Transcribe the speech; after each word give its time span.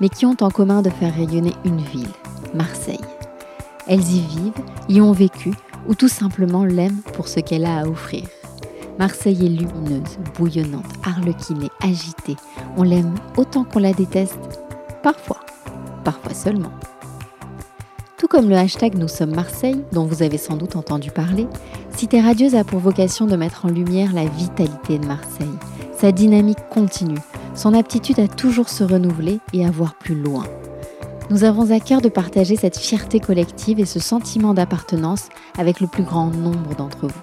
mais 0.00 0.08
qui 0.08 0.26
ont 0.26 0.36
en 0.40 0.50
commun 0.50 0.82
de 0.82 0.90
faire 0.90 1.14
rayonner 1.14 1.54
une 1.64 1.80
ville, 1.80 2.08
Marseille. 2.54 3.00
Elles 3.86 4.00
y 4.00 4.20
vivent, 4.20 4.64
y 4.88 5.00
ont 5.00 5.12
vécu 5.12 5.52
ou 5.88 5.94
tout 5.94 6.08
simplement 6.08 6.64
l'aiment 6.64 7.02
pour 7.14 7.28
ce 7.28 7.40
qu'elle 7.40 7.64
a 7.64 7.80
à 7.80 7.86
offrir. 7.86 8.24
Marseille 8.98 9.46
est 9.46 9.48
lumineuse, 9.48 10.18
bouillonnante, 10.36 10.86
arlequinée, 11.04 11.70
agitée. 11.82 12.36
On 12.76 12.82
l'aime 12.82 13.14
autant 13.36 13.64
qu'on 13.64 13.78
la 13.78 13.92
déteste, 13.92 14.38
parfois 15.02 15.40
parfois 16.06 16.34
seulement. 16.34 16.70
Tout 18.16 18.28
comme 18.28 18.48
le 18.48 18.56
hashtag 18.56 18.94
Nous 18.94 19.08
sommes 19.08 19.34
Marseille, 19.34 19.82
dont 19.90 20.04
vous 20.04 20.22
avez 20.22 20.38
sans 20.38 20.56
doute 20.56 20.76
entendu 20.76 21.10
parler, 21.10 21.48
Cité 21.96 22.20
Radieuse 22.20 22.54
a 22.54 22.62
pour 22.62 22.78
vocation 22.78 23.26
de 23.26 23.34
mettre 23.34 23.66
en 23.66 23.68
lumière 23.68 24.14
la 24.14 24.24
vitalité 24.24 24.98
de 24.98 25.06
Marseille, 25.06 25.58
sa 25.98 26.12
dynamique 26.12 26.60
continue, 26.70 27.18
son 27.56 27.74
aptitude 27.74 28.20
à 28.20 28.28
toujours 28.28 28.68
se 28.68 28.84
renouveler 28.84 29.40
et 29.52 29.66
à 29.66 29.70
voir 29.70 29.94
plus 29.94 30.14
loin. 30.14 30.44
Nous 31.30 31.42
avons 31.42 31.72
à 31.72 31.80
cœur 31.80 32.00
de 32.00 32.08
partager 32.08 32.54
cette 32.54 32.78
fierté 32.78 33.18
collective 33.18 33.80
et 33.80 33.86
ce 33.86 33.98
sentiment 33.98 34.54
d'appartenance 34.54 35.28
avec 35.58 35.80
le 35.80 35.88
plus 35.88 36.04
grand 36.04 36.30
nombre 36.30 36.76
d'entre 36.76 37.08
vous. 37.08 37.22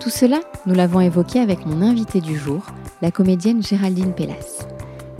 Tout 0.00 0.10
cela, 0.10 0.40
nous 0.66 0.74
l'avons 0.74 1.00
évoqué 1.00 1.40
avec 1.40 1.64
mon 1.64 1.80
invité 1.80 2.20
du 2.20 2.36
jour, 2.36 2.66
la 3.00 3.10
comédienne 3.10 3.62
Géraldine 3.62 4.12
Pellas. 4.12 4.66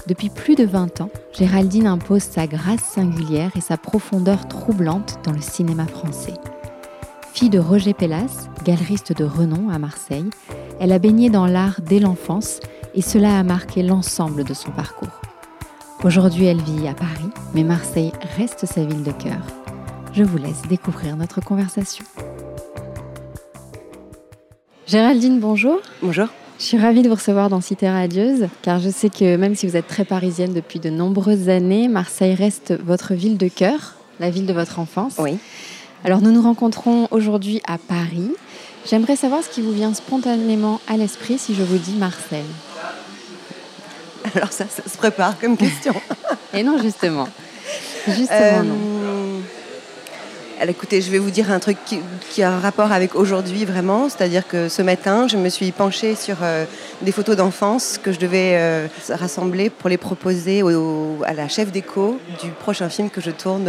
Depuis 0.07 0.29
plus 0.29 0.55
de 0.55 0.65
20 0.65 1.01
ans, 1.01 1.11
Géraldine 1.33 1.87
impose 1.87 2.23
sa 2.23 2.47
grâce 2.47 2.83
singulière 2.83 3.51
et 3.57 3.61
sa 3.61 3.77
profondeur 3.77 4.47
troublante 4.47 5.19
dans 5.25 5.33
le 5.33 5.41
cinéma 5.41 5.87
français. 5.87 6.35
Fille 7.33 7.51
de 7.51 7.59
Roger 7.59 7.95
Pellas, 7.95 8.49
galeriste 8.65 9.17
de 9.17 9.25
renom 9.25 9.71
à 9.71 9.79
Marseille, 9.79 10.31
elle 10.79 10.93
a 10.93 10.99
baigné 10.99 11.31
dans 11.31 11.47
l'art 11.47 11.81
dès 11.83 11.99
l'enfance 11.99 12.61
et 12.97 13.03
cela 13.03 13.39
a 13.39 13.43
marqué 13.43 13.83
l'ensemble 13.83 14.43
de 14.43 14.55
son 14.55 14.71
parcours. 14.71 15.21
Aujourd'hui, 16.03 16.47
elle 16.47 16.63
vit 16.63 16.89
à 16.89 16.95
Paris, 16.95 17.31
mais 17.55 17.63
Marseille 17.63 18.13
reste 18.37 18.67
sa 18.67 18.85
ville 18.85 19.03
de 19.03 19.13
cœur. 19.13 19.41
Je 20.13 20.25
vous 20.25 20.39
laisse 20.39 20.63
découvrir 20.69 21.17
notre 21.17 21.43
conversation. 21.43 22.05
Géraldine, 24.87 25.41
bonjour. 25.41 25.79
Bonjour. 26.01 26.29
Je 26.59 26.65
suis 26.65 26.79
ravie 26.79 27.03
de 27.03 27.09
vous 27.09 27.17
recevoir 27.17 27.51
dans 27.51 27.61
Cité 27.61 27.91
Radieuse, 27.91 28.49
car 28.63 28.79
je 28.79 28.89
sais 28.89 29.11
que 29.11 29.37
même 29.37 29.55
si 29.55 29.67
vous 29.67 29.77
êtes 29.77 29.89
très 29.89 30.07
parisienne 30.07 30.55
depuis 30.55 30.81
de 30.81 30.89
nombreuses 30.89 31.51
années, 31.51 31.89
Marseille 31.89 32.35
reste 32.35 32.73
votre 32.83 33.13
ville 33.13 33.37
de 33.37 33.49
cœur, 33.49 33.95
la 34.21 34.31
ville 34.31 34.47
de 34.47 34.55
votre 34.55 34.79
enfance. 34.79 35.17
Oui. 35.19 35.37
Alors 36.03 36.23
nous 36.23 36.31
nous 36.31 36.43
rencontrons 36.43 37.09
aujourd'hui 37.11 37.61
à 37.67 37.77
Paris. 37.77 38.31
J'aimerais 38.89 39.17
savoir 39.17 39.43
ce 39.43 39.51
qui 39.51 39.61
vous 39.61 39.73
vient 39.73 39.93
spontanément 39.93 40.81
à 40.89 40.97
l'esprit 40.97 41.37
si 41.37 41.55
je 41.55 41.63
vous 41.63 41.79
dis 41.79 41.97
Marseille. 41.97 42.45
Alors 44.37 44.53
ça, 44.53 44.65
ça 44.69 44.83
se 44.89 44.97
prépare 44.97 45.39
comme 45.41 45.57
question. 45.57 45.95
Et 46.55 46.63
non, 46.63 46.79
justement. 46.81 47.29
Justement, 48.07 48.63
non. 48.63 48.75
Euh, 48.75 49.39
alors, 50.59 50.71
écoutez, 50.71 51.03
je 51.03 51.11
vais 51.11 51.19
vous 51.19 51.31
dire 51.31 51.51
un 51.51 51.59
truc 51.59 51.77
qui, 51.85 51.99
qui 52.31 52.43
a 52.43 52.51
un 52.51 52.59
rapport 52.61 52.91
avec 52.93 53.15
aujourd'hui 53.15 53.65
vraiment, 53.67 54.09
c'est-à-dire 54.09 54.47
que 54.49 54.69
ce 54.71 54.81
matin, 54.81 55.27
je 55.29 55.37
me 55.37 55.49
suis 55.51 55.71
penchée 55.73 56.15
sur 56.15 56.37
euh, 56.43 56.65
des 57.03 57.13
photos 57.13 57.37
d'enfance 57.37 57.99
que 58.03 58.11
je 58.13 58.19
devais 58.19 58.53
euh, 58.55 58.87
rassembler 59.11 59.69
pour 59.69 59.91
les 59.91 59.99
proposer 59.99 60.63
au- 60.63 60.71
au- 60.71 61.23
à 61.27 61.35
la 61.35 61.49
chef 61.49 61.71
d'écho 61.73 62.19
du 62.43 62.51
prochain 62.51 62.89
film 62.89 63.11
que 63.11 63.21
je 63.21 63.31
tourne 63.31 63.69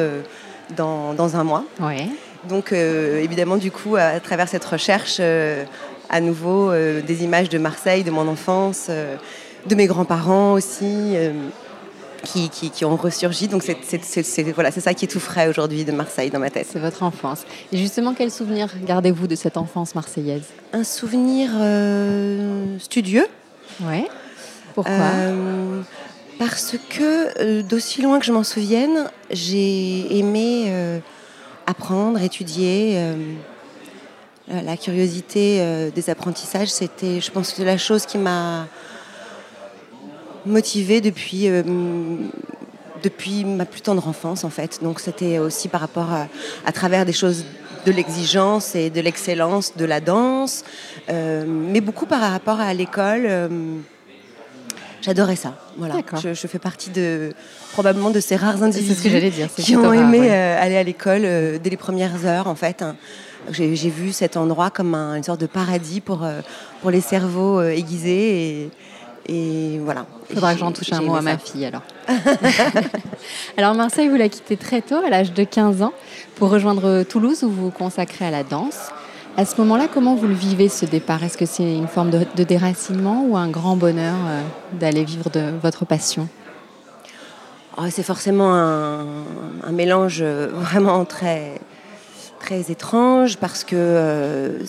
dans, 0.77 1.13
dans 1.13 1.35
un 1.35 1.43
mois. 1.43 1.63
Ouais. 1.81 2.07
Donc 2.47 2.71
euh, 2.71 3.19
évidemment, 3.21 3.57
du 3.57 3.71
coup, 3.71 3.95
à 3.97 4.19
travers 4.21 4.47
cette 4.47 4.63
recherche, 4.65 5.19
à 6.09 6.21
nouveau, 6.21 6.71
des 6.73 7.23
images 7.25 7.49
de 7.49 7.57
Marseille, 7.57 8.03
de 8.05 8.11
mon 8.11 8.29
enfance, 8.29 8.87
de 9.65 9.75
mes 9.75 9.87
grands-parents 9.87 10.53
aussi, 10.53 10.85
euh, 10.85 11.31
qui, 12.23 12.49
qui- 12.49 12.69
qui 12.69 12.83
ont 12.85 12.95
ressurgi. 12.95 13.47
Donc 13.47 13.63
c'est 13.63 13.77
c'est- 13.83 14.23
c'est- 14.23 14.51
voilà, 14.51 14.71
c'est 14.71 14.81
ça 14.81 14.93
qui 14.93 15.05
est 15.05 15.07
tout 15.07 15.19
frais 15.19 15.47
aujourd'hui 15.47 15.85
de 15.85 15.91
Marseille 15.91 16.29
dans 16.29 16.39
ma 16.39 16.49
tête. 16.49 16.67
C'est 16.71 16.79
votre 16.79 17.03
enfance. 17.03 17.43
Et 17.71 17.77
justement, 17.77 18.13
quel 18.13 18.31
souvenir 18.31 18.69
gardez-vous 18.85 19.27
de 19.27 19.35
cette 19.35 19.57
enfance 19.57 19.95
marseillaise? 19.95 20.43
Un 20.73 20.83
souvenir 20.83 21.51
euh, 21.55 22.77
studieux. 22.79 23.27
Ouais. 23.81 24.07
Pourquoi? 24.73 24.93
Euh, 24.93 25.81
parce 26.39 26.75
que 26.89 27.39
euh, 27.39 27.61
d'aussi 27.63 28.01
loin 28.01 28.19
que 28.19 28.25
je 28.25 28.31
m'en 28.31 28.43
souvienne, 28.43 29.09
j'ai 29.31 30.17
aimé 30.19 30.71
apprendre, 31.65 32.21
étudier. 32.21 32.99
la- 34.49 34.77
curiosité 34.77 35.89
des 35.93 36.09
apprentissages, 36.09 36.69
c'était, 36.69 37.19
je 37.19 37.31
pense, 37.31 37.51
que 37.53 37.63
la 37.63 37.77
chose 37.77 38.05
qui 38.05 38.17
m'a 38.17 38.67
motivée 40.47 41.01
depuis, 41.01 41.47
euh, 41.49 41.63
depuis 43.03 43.45
ma 43.45 43.65
plus 43.65 43.81
tendre 43.81 44.07
enfance, 44.07 44.43
en 44.43 44.49
fait. 44.49 44.79
Donc, 44.81 44.99
c'était 44.99 45.39
aussi 45.39 45.67
par 45.67 45.81
rapport 45.81 46.11
à, 46.11 46.27
à 46.65 46.71
travers 46.71 47.05
des 47.05 47.13
choses 47.13 47.45
de 47.85 47.91
l'exigence 47.91 48.75
et 48.75 48.89
de 48.89 48.99
l'excellence 49.01 49.77
de 49.77 49.85
la 49.85 50.01
danse, 50.01 50.63
euh, 51.09 51.45
mais 51.47 51.79
beaucoup 51.81 52.05
par 52.05 52.21
rapport 52.21 52.59
à 52.59 52.73
l'école. 52.73 53.23
euh, 53.25 53.47
J'adorais 55.01 55.35
ça. 55.35 55.53
Voilà. 55.77 55.95
Je, 56.21 56.33
je 56.33 56.47
fais 56.47 56.57
partie 56.59 56.89
de 56.89 57.31
probablement 57.71 58.09
de 58.09 58.19
ces 58.19 58.35
rares 58.35 58.61
individus 58.63 58.95
ce 58.95 59.03
que 59.03 59.09
j'allais 59.09 59.29
dire. 59.29 59.47
c'est 59.55 59.61
qui 59.61 59.75
ont 59.77 59.83
rare, 59.83 59.93
aimé 59.93 60.19
ouais. 60.21 60.31
euh, 60.31 60.61
aller 60.61 60.75
à 60.75 60.83
l'école 60.83 61.21
dès 61.21 61.69
les 61.69 61.77
premières 61.77 62.25
heures 62.25 62.47
en 62.47 62.55
fait. 62.55 62.81
hein. 62.81 62.95
J'ai 63.51 63.73
vu 63.89 64.11
cet 64.11 64.35
endroit 64.35 64.69
comme 64.71 64.93
un- 64.95 65.15
une 65.15 65.23
sorte 65.23 65.39
de 65.39 65.45
paradis 65.45 66.01
pour, 66.01 66.27
pour 66.81 66.91
les 66.91 66.99
cerveaux 66.99 67.61
aiguisés 67.61 68.63
et, 68.63 68.69
et 69.27 69.79
voilà. 69.79 70.05
Faudra 70.33 70.51
Et 70.51 70.55
que 70.55 70.59
j'en 70.59 70.71
touche 70.71 70.91
un 70.93 71.01
mot 71.01 71.13
à 71.15 71.17
ça. 71.17 71.21
ma 71.23 71.37
fille 71.37 71.65
alors. 71.65 71.83
alors 73.57 73.73
Marseille, 73.75 74.07
vous 74.07 74.15
la 74.15 74.29
quittez 74.29 74.57
très 74.57 74.81
tôt, 74.81 74.95
à 75.05 75.09
l'âge 75.09 75.33
de 75.33 75.43
15 75.43 75.81
ans, 75.81 75.93
pour 76.35 76.49
rejoindre 76.49 77.03
Toulouse 77.03 77.43
où 77.43 77.49
vous 77.49 77.65
vous 77.65 77.71
consacrez 77.71 78.25
à 78.25 78.31
la 78.31 78.43
danse. 78.43 78.89
À 79.35 79.45
ce 79.45 79.55
moment-là, 79.61 79.87
comment 79.93 80.15
vous 80.15 80.27
le 80.27 80.33
vivez 80.33 80.67
ce 80.67 80.85
départ? 80.85 81.23
Est-ce 81.23 81.37
que 81.37 81.45
c'est 81.45 81.75
une 81.75 81.87
forme 81.87 82.09
de, 82.09 82.25
de 82.35 82.43
déracinement 82.43 83.23
ou 83.27 83.37
un 83.37 83.49
grand 83.49 83.75
bonheur 83.75 84.15
euh, 84.27 84.41
d'aller 84.79 85.03
vivre 85.03 85.29
de 85.29 85.53
votre 85.61 85.85
passion? 85.85 86.27
Oh, 87.77 87.83
c'est 87.91 88.01
forcément 88.03 88.55
un, 88.55 89.05
un 89.63 89.71
mélange 89.71 90.19
euh, 90.21 90.47
vraiment 90.53 91.05
très, 91.05 91.61
très 92.39 92.71
étrange 92.71 93.37
parce 93.37 93.63
que 93.63 93.75
euh, 93.75 94.65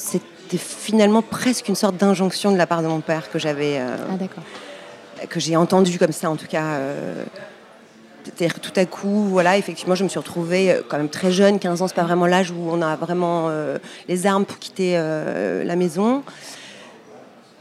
c'était 0.50 0.62
finalement 0.62 1.20
presque 1.22 1.68
une 1.68 1.74
sorte 1.74 1.96
d'injonction 1.96 2.52
de 2.52 2.56
la 2.56 2.66
part 2.66 2.82
de 2.82 2.86
mon 2.88 3.00
père 3.00 3.30
que 3.30 3.38
j'avais 3.38 3.78
euh, 3.78 3.96
Ah 5.20 5.26
que 5.26 5.40
j'ai 5.40 5.56
entendu 5.56 5.98
comme 5.98 6.12
ça 6.12 6.30
en 6.30 6.36
tout 6.36 6.46
cas. 6.46 6.62
euh, 6.64 7.24
C'est-à-dire 8.24 8.60
tout 8.60 8.72
à 8.76 8.84
coup, 8.86 9.24
voilà, 9.28 9.58
effectivement, 9.58 9.94
je 9.94 10.04
me 10.04 10.08
suis 10.08 10.18
retrouvée 10.18 10.70
euh, 10.72 10.82
quand 10.88 10.96
même 10.96 11.08
très 11.10 11.32
jeune, 11.32 11.58
15 11.58 11.82
ans, 11.82 11.88
c'est 11.88 11.94
pas 11.94 12.04
vraiment 12.04 12.26
l'âge 12.26 12.50
où 12.50 12.68
on 12.70 12.80
a 12.82 12.96
vraiment 12.96 13.46
euh, 13.48 13.78
les 14.08 14.26
armes 14.26 14.44
pour 14.46 14.58
quitter 14.58 14.92
euh, 14.96 15.64
la 15.64 15.76
maison. 15.76 16.22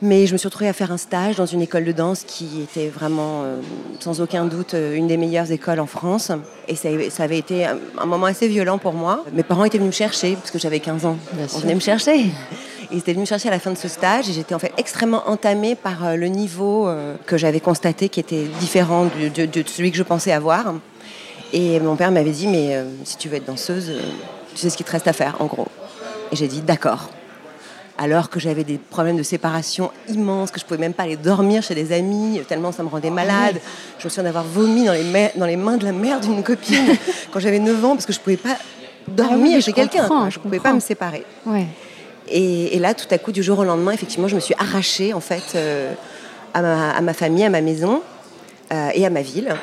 Mais 0.03 0.27
je 0.27 0.33
me 0.33 0.37
suis 0.37 0.47
retrouvée 0.47 0.67
à 0.69 0.73
faire 0.73 0.91
un 0.91 0.97
stage 0.97 1.37
dans 1.37 1.47
une 1.47 1.63
école 1.63 1.83
de 1.83 1.91
danse 1.91 2.23
qui 2.27 2.61
était 2.61 2.87
vraiment, 2.87 3.41
euh, 3.43 3.55
sans 3.99 4.21
aucun 4.21 4.45
doute, 4.45 4.75
une 4.75 5.07
des 5.07 5.17
meilleures 5.17 5.51
écoles 5.51 5.79
en 5.79 5.87
France. 5.87 6.31
Et 6.67 6.75
ça, 6.75 6.89
ça 7.09 7.23
avait 7.23 7.39
été 7.39 7.65
un, 7.65 7.79
un 7.97 8.05
moment 8.05 8.27
assez 8.27 8.47
violent 8.47 8.77
pour 8.77 8.93
moi. 8.93 9.25
Mes 9.33 9.41
parents 9.41 9.63
étaient 9.65 9.79
venus 9.79 9.93
me 9.93 9.97
chercher, 9.97 10.35
parce 10.35 10.51
que 10.51 10.59
j'avais 10.59 10.79
15 10.79 11.05
ans. 11.07 11.17
Bien 11.33 11.45
On 11.45 11.47
sûr. 11.49 11.59
venait 11.61 11.73
me 11.75 11.79
chercher. 11.79 12.25
Ils 12.91 12.99
étaient 12.99 13.13
venus 13.13 13.23
me 13.29 13.35
chercher 13.35 13.49
à 13.49 13.51
la 13.51 13.59
fin 13.59 13.71
de 13.71 13.77
ce 13.77 13.87
stage 13.87 14.29
et 14.29 14.33
j'étais 14.33 14.55
en 14.55 14.59
fait 14.59 14.71
extrêmement 14.77 15.27
entamée 15.29 15.75
par 15.75 16.05
euh, 16.05 16.15
le 16.15 16.27
niveau 16.27 16.87
euh, 16.87 17.15
que 17.25 17.37
j'avais 17.37 17.59
constaté 17.59 18.07
qui 18.09 18.19
était 18.19 18.45
différent 18.59 19.05
de, 19.05 19.27
de- 19.27 19.45
de 19.45 19.67
celui 19.67 19.91
que 19.91 19.97
je 19.97 20.03
pensais 20.03 20.31
avoir. 20.31 20.73
Et 21.53 21.79
mon 21.79 21.95
père 21.95 22.11
m'avait 22.11 22.31
dit, 22.31 22.47
mais 22.47 22.75
euh, 22.75 22.85
si 23.03 23.17
tu 23.17 23.27
veux 23.29 23.35
être 23.37 23.45
danseuse, 23.45 23.89
euh, 23.89 23.99
tu 24.51 24.57
sais 24.57 24.69
ce 24.69 24.77
qu'il 24.77 24.85
te 24.85 24.91
reste 24.91 25.07
à 25.07 25.13
faire, 25.13 25.35
en 25.39 25.45
gros. 25.45 25.67
Et 26.31 26.35
j'ai 26.35 26.47
dit, 26.47 26.61
d'accord. 26.61 27.09
Alors 27.97 28.29
que 28.29 28.39
j'avais 28.39 28.63
des 28.63 28.77
problèmes 28.77 29.17
de 29.17 29.23
séparation 29.23 29.89
immenses, 30.07 30.51
que 30.51 30.59
je 30.59 30.65
pouvais 30.65 30.79
même 30.79 30.93
pas 30.93 31.03
aller 31.03 31.15
dormir 31.17 31.63
chez 31.63 31.73
des 31.73 31.91
amis, 31.93 32.41
tellement 32.47 32.71
ça 32.71 32.83
me 32.83 32.89
rendait 32.89 33.09
malade. 33.09 33.59
Je 33.99 34.05
me 34.05 34.09
souviens 34.09 34.23
d'avoir 34.23 34.43
vomi 34.43 34.85
dans 34.85 34.93
les, 34.93 35.03
ma- 35.03 35.29
dans 35.35 35.45
les 35.47 35.55
mains 35.57 35.77
de 35.77 35.83
la 35.85 35.91
mère 35.93 36.19
d'une 36.19 36.43
copine 36.43 36.95
quand 37.31 37.39
j'avais 37.39 37.59
9 37.59 37.83
ans, 37.83 37.93
parce 37.95 38.05
que 38.05 38.13
je 38.13 38.19
pouvais 38.19 38.37
pas 38.37 38.55
dormir 39.07 39.53
oui, 39.55 39.55
je 39.55 39.65
chez 39.65 39.73
quelqu'un. 39.73 40.07
je 40.29 40.35
Je 40.35 40.39
pouvais 40.39 40.57
comprends. 40.57 40.69
pas 40.71 40.75
me 40.75 40.79
séparer. 40.79 41.25
Ouais. 41.45 41.65
Et, 42.29 42.75
et 42.75 42.79
là, 42.79 42.93
tout 42.93 43.07
à 43.11 43.17
coup, 43.17 43.31
du 43.31 43.43
jour 43.43 43.59
au 43.59 43.63
lendemain, 43.63 43.91
effectivement, 43.91 44.27
je 44.27 44.35
me 44.35 44.39
suis 44.41 44.55
arrachée 44.57 45.13
en 45.13 45.21
fait 45.21 45.53
euh, 45.55 45.93
à, 46.53 46.61
ma, 46.61 46.91
à 46.91 47.01
ma 47.01 47.13
famille, 47.13 47.45
à 47.45 47.49
ma 47.49 47.61
maison 47.61 48.01
euh, 48.71 48.89
et 48.93 49.05
à 49.05 49.09
ma 49.09 49.21
ville. 49.21 49.55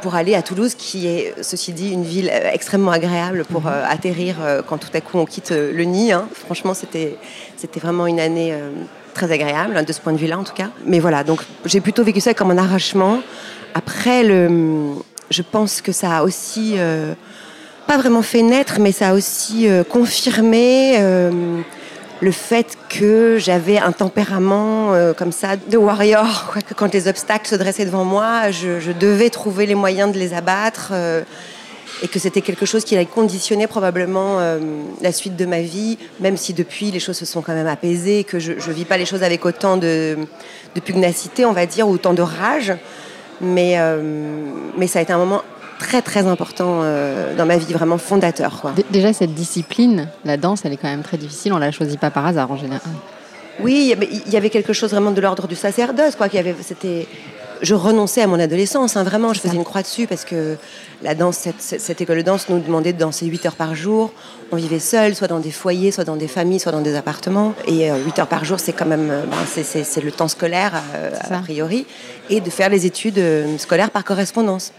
pour 0.00 0.14
aller 0.14 0.34
à 0.34 0.42
Toulouse, 0.42 0.74
qui 0.74 1.06
est, 1.06 1.34
ceci 1.42 1.72
dit, 1.72 1.92
une 1.92 2.04
ville 2.04 2.30
euh, 2.32 2.50
extrêmement 2.52 2.90
agréable 2.90 3.44
pour 3.44 3.66
euh, 3.66 3.82
atterrir 3.88 4.36
quand 4.66 4.78
tout 4.78 4.88
à 4.94 5.00
coup 5.00 5.18
on 5.18 5.24
quitte 5.24 5.50
le 5.50 5.84
nid. 5.84 6.12
Hein. 6.12 6.28
Franchement, 6.32 6.74
c'était 6.74 7.16
vraiment 7.76 8.06
une 8.06 8.20
année 8.20 8.54
très 9.14 9.30
agréable, 9.30 9.76
hein, 9.76 9.82
de 9.82 9.92
ce 9.92 10.00
point 10.00 10.12
de 10.12 10.18
vue-là 10.18 10.38
en 10.38 10.44
tout 10.44 10.54
cas. 10.54 10.70
Mais 10.86 10.98
voilà, 10.98 11.24
donc 11.24 11.40
j'ai 11.64 11.80
plutôt 11.80 12.04
vécu 12.04 12.20
ça 12.20 12.34
comme 12.34 12.50
un 12.50 12.58
arrachement. 12.58 13.20
Après, 13.74 14.22
le, 14.24 14.94
je 15.30 15.42
pense 15.42 15.80
que 15.80 15.92
ça 15.92 16.18
a 16.18 16.22
aussi, 16.22 16.76
pas 17.86 17.96
vraiment 17.96 18.22
fait 18.22 18.42
naître, 18.42 18.80
mais 18.80 18.92
ça 18.92 19.10
a 19.10 19.14
aussi 19.14 19.68
confirmé 19.88 20.98
le 22.20 22.32
fait 22.32 22.76
que 22.88 23.38
j'avais 23.38 23.78
un 23.78 23.92
tempérament 23.92 24.92
euh, 24.92 25.12
comme 25.14 25.32
ça 25.32 25.56
de 25.56 25.76
warrior, 25.76 26.54
que 26.68 26.74
quand 26.74 26.92
les 26.92 27.08
obstacles 27.08 27.48
se 27.48 27.54
dressaient 27.54 27.86
devant 27.86 28.04
moi, 28.04 28.50
je, 28.50 28.92
devais 28.92 29.30
trouver 29.30 29.66
les 29.66 29.74
moyens 29.74 30.12
de 30.12 30.18
les 30.18 30.34
abattre, 30.34 30.90
euh, 30.92 31.22
et 32.02 32.08
que 32.08 32.18
c'était 32.18 32.40
quelque 32.40 32.66
chose 32.66 32.84
qui 32.84 32.94
allait 32.94 33.06
conditionner 33.06 33.66
probablement 33.66 34.40
euh, 34.40 34.58
la 35.02 35.12
suite 35.12 35.36
de 35.36 35.44
ma 35.44 35.60
vie, 35.60 35.98
même 36.20 36.36
si 36.36 36.52
depuis 36.54 36.90
les 36.90 37.00
choses 37.00 37.16
se 37.16 37.26
sont 37.26 37.42
quand 37.42 37.54
même 37.54 37.66
apaisées, 37.66 38.24
que 38.24 38.38
je 38.38 38.52
ne 38.52 38.72
vis 38.72 38.84
pas 38.84 38.96
les 38.96 39.06
choses 39.06 39.22
avec 39.22 39.44
autant 39.44 39.76
de, 39.76 40.16
de, 40.74 40.80
pugnacité, 40.80 41.44
on 41.44 41.52
va 41.52 41.66
dire, 41.66 41.88
ou 41.88 41.92
autant 41.92 42.14
de 42.14 42.22
rage. 42.22 42.72
Mais, 43.42 43.78
mais 44.76 44.86
ça 44.86 44.98
a 44.98 45.02
été 45.02 45.14
un 45.14 45.18
moment 45.18 45.42
très 45.80 46.02
très 46.02 46.26
important 46.26 46.80
euh, 46.82 47.34
dans 47.34 47.46
ma 47.46 47.56
vie, 47.56 47.72
vraiment 47.72 47.98
fondateur. 47.98 48.72
Déjà, 48.90 49.12
cette 49.12 49.34
discipline, 49.34 50.08
la 50.24 50.36
danse, 50.36 50.60
elle 50.64 50.72
est 50.72 50.76
quand 50.76 50.88
même 50.88 51.02
très 51.02 51.16
difficile. 51.16 51.52
On 51.52 51.58
la 51.58 51.72
choisit 51.72 51.98
pas 51.98 52.10
par 52.10 52.26
hasard 52.26 52.52
en 52.52 52.56
général. 52.56 52.80
Oui, 53.60 53.94
il 54.26 54.32
y 54.32 54.36
avait 54.36 54.50
quelque 54.50 54.72
chose 54.72 54.90
vraiment 54.90 55.10
de 55.10 55.20
l'ordre 55.20 55.48
du 55.48 55.56
sacerdoce, 55.56 56.16
quoi. 56.16 56.28
avait, 56.34 56.54
c'était, 56.62 57.06
je 57.62 57.74
renonçais 57.74 58.22
à 58.22 58.26
mon 58.26 58.38
adolescence, 58.38 58.96
hein, 58.96 59.04
vraiment. 59.04 59.32
Je 59.34 59.40
faisais 59.40 59.56
une 59.56 59.64
croix 59.64 59.82
dessus 59.82 60.06
parce 60.06 60.24
que 60.24 60.56
la 61.02 61.14
danse, 61.14 61.48
cette, 61.58 62.00
école 62.00 62.18
de 62.18 62.22
danse 62.22 62.48
nous 62.48 62.60
demandait 62.60 62.92
de 62.92 62.98
danser 62.98 63.26
8 63.26 63.46
heures 63.46 63.56
par 63.56 63.74
jour. 63.74 64.12
On 64.52 64.56
vivait 64.56 64.78
seul, 64.78 65.14
soit 65.14 65.28
dans 65.28 65.40
des 65.40 65.50
foyers, 65.50 65.92
soit 65.92 66.04
dans 66.04 66.16
des 66.16 66.28
familles, 66.28 66.60
soit 66.60 66.72
dans 66.72 66.80
des 66.80 66.94
appartements. 66.94 67.54
Et 67.66 67.90
8 67.90 67.90
euh, 67.90 68.20
heures 68.20 68.28
par 68.28 68.44
jour, 68.44 68.60
c'est 68.60 68.72
quand 68.72 68.86
même, 68.86 69.10
euh, 69.10 69.24
ben, 69.24 69.36
c'est, 69.46 70.02
le 70.02 70.12
temps 70.12 70.28
scolaire 70.28 70.74
a 71.30 71.38
priori, 71.38 71.86
et 72.30 72.40
de 72.40 72.50
faire 72.50 72.68
les 72.68 72.86
études 72.86 73.20
scolaires 73.58 73.90
par 73.90 74.04
correspondance. 74.04 74.72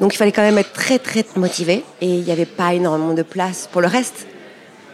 Donc 0.00 0.14
il 0.14 0.16
fallait 0.16 0.32
quand 0.32 0.42
même 0.42 0.58
être 0.58 0.72
très 0.72 0.98
très 0.98 1.24
motivé 1.36 1.84
et 2.00 2.06
il 2.06 2.24
n'y 2.24 2.32
avait 2.32 2.46
pas 2.46 2.72
énormément 2.72 3.12
de 3.12 3.22
place 3.22 3.68
pour 3.70 3.82
le 3.82 3.86
reste. 3.86 4.26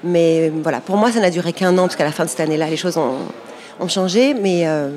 Mais 0.02 0.52
voilà, 0.62 0.80
pour 0.80 0.96
moi 0.96 1.12
ça 1.12 1.20
n'a 1.20 1.30
duré 1.30 1.52
qu'un 1.52 1.78
an 1.78 1.82
parce 1.82 1.96
qu'à 1.96 2.04
la 2.04 2.12
fin 2.12 2.24
de 2.24 2.28
cette 2.28 2.40
année-là 2.40 2.68
les 2.68 2.76
choses 2.76 2.98
ont, 2.98 3.88
changé, 3.88 4.34
mais, 4.34 4.66
euh, 4.66 4.90